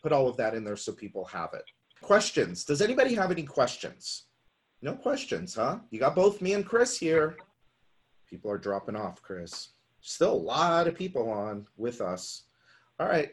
[0.03, 1.63] put all of that in there so people have it.
[2.01, 2.65] Questions.
[2.65, 4.26] Does anybody have any questions?
[4.81, 5.79] No questions, huh?
[5.89, 7.35] You got both me and Chris here.
[8.29, 9.69] People are dropping off, Chris.
[10.01, 12.43] Still a lot of people on with us.
[12.99, 13.29] All right.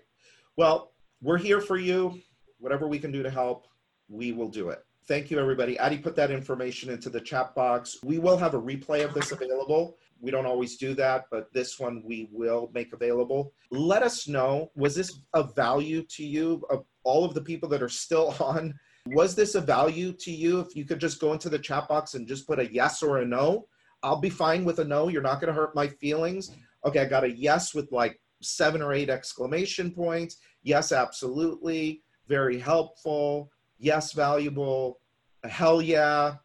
[0.56, 2.20] Well, we're here for you.
[2.58, 3.66] Whatever we can do to help,
[4.08, 4.84] we will do it.
[5.06, 5.78] Thank you, everybody.
[5.78, 7.98] Addie put that information into the chat box.
[8.02, 9.98] We will have a replay of this available.
[10.18, 13.52] We don't always do that, but this one we will make available.
[13.70, 17.82] Let us know was this of value to you, of all of the people that
[17.82, 18.78] are still on?
[19.06, 20.60] Was this a value to you?
[20.60, 23.18] If you could just go into the chat box and just put a yes or
[23.18, 23.66] a no,
[24.02, 25.08] I'll be fine with a no.
[25.08, 26.50] You're not going to hurt my feelings.
[26.84, 30.38] Okay, I got a yes with like seven or eight exclamation points.
[30.62, 32.02] Yes, absolutely.
[32.28, 35.00] Very helpful yes, valuable,
[35.44, 36.36] hell yeah,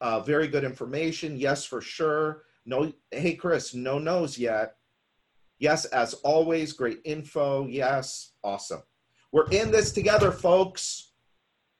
[0.00, 2.42] uh, very good information, yes, for sure.
[2.66, 4.76] No, hey, Chris, no no's yet.
[5.58, 7.66] Yes, as always, great info.
[7.66, 8.82] Yes, awesome.
[9.32, 11.12] We're in this together, folks.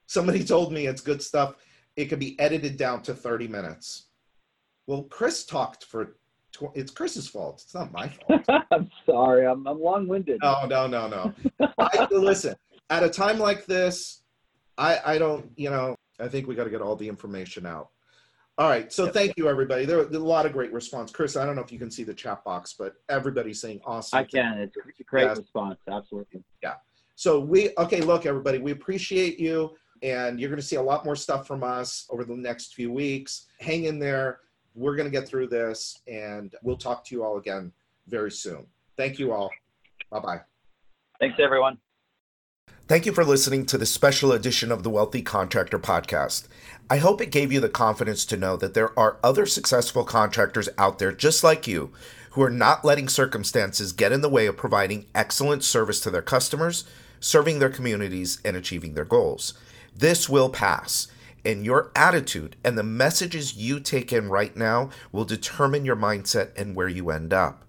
[0.06, 1.56] Somebody told me it's good stuff.
[1.96, 4.06] It could be edited down to 30 minutes.
[4.86, 6.16] Well, Chris talked for
[6.52, 7.62] tw- it's Chris's fault.
[7.64, 8.42] It's not my fault.
[8.70, 9.46] I'm sorry.
[9.46, 10.40] I'm, I'm long winded.
[10.42, 11.68] No, no, no, no.
[11.78, 12.54] I, listen,
[12.90, 14.22] at a time like this,
[14.76, 17.88] I, I don't, you know, I think we got to get all the information out.
[18.56, 18.92] All right.
[18.92, 19.14] So yep.
[19.14, 19.84] thank you, everybody.
[19.84, 21.10] There, there a lot of great response.
[21.10, 24.18] Chris, I don't know if you can see the chat box, but everybody's saying awesome.
[24.18, 24.58] I can.
[24.58, 25.38] It's a great yes.
[25.38, 25.78] response.
[25.90, 26.44] Absolutely.
[26.62, 26.74] Yeah.
[27.16, 29.74] So we, okay, look, everybody, we appreciate you.
[30.04, 32.92] And you're going to see a lot more stuff from us over the next few
[32.92, 33.46] weeks.
[33.58, 34.40] Hang in there.
[34.74, 37.72] We're going to get through this and we'll talk to you all again
[38.06, 38.66] very soon.
[38.98, 39.50] Thank you all.
[40.10, 40.40] Bye bye.
[41.18, 41.78] Thanks, everyone.
[42.86, 46.48] Thank you for listening to this special edition of the Wealthy Contractor Podcast.
[46.90, 50.68] I hope it gave you the confidence to know that there are other successful contractors
[50.76, 51.92] out there just like you
[52.32, 56.20] who are not letting circumstances get in the way of providing excellent service to their
[56.20, 56.84] customers,
[57.20, 59.54] serving their communities, and achieving their goals.
[59.96, 61.06] This will pass,
[61.44, 66.50] and your attitude and the messages you take in right now will determine your mindset
[66.56, 67.64] and where you end up.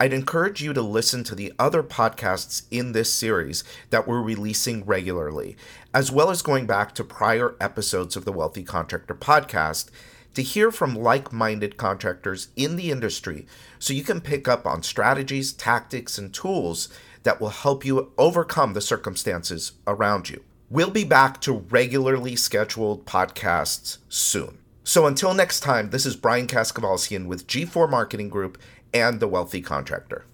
[0.00, 4.84] I'd encourage you to listen to the other podcasts in this series that we're releasing
[4.86, 5.56] regularly,
[5.92, 9.90] as well as going back to prior episodes of the Wealthy Contractor podcast
[10.34, 13.46] to hear from like minded contractors in the industry
[13.78, 16.88] so you can pick up on strategies, tactics, and tools
[17.22, 20.42] that will help you overcome the circumstances around you.
[20.72, 24.58] We'll be back to regularly scheduled podcasts soon.
[24.84, 28.56] So until next time, this is Brian Kaskavalciyan with G4 Marketing Group
[28.94, 30.26] and the wealthy contractor.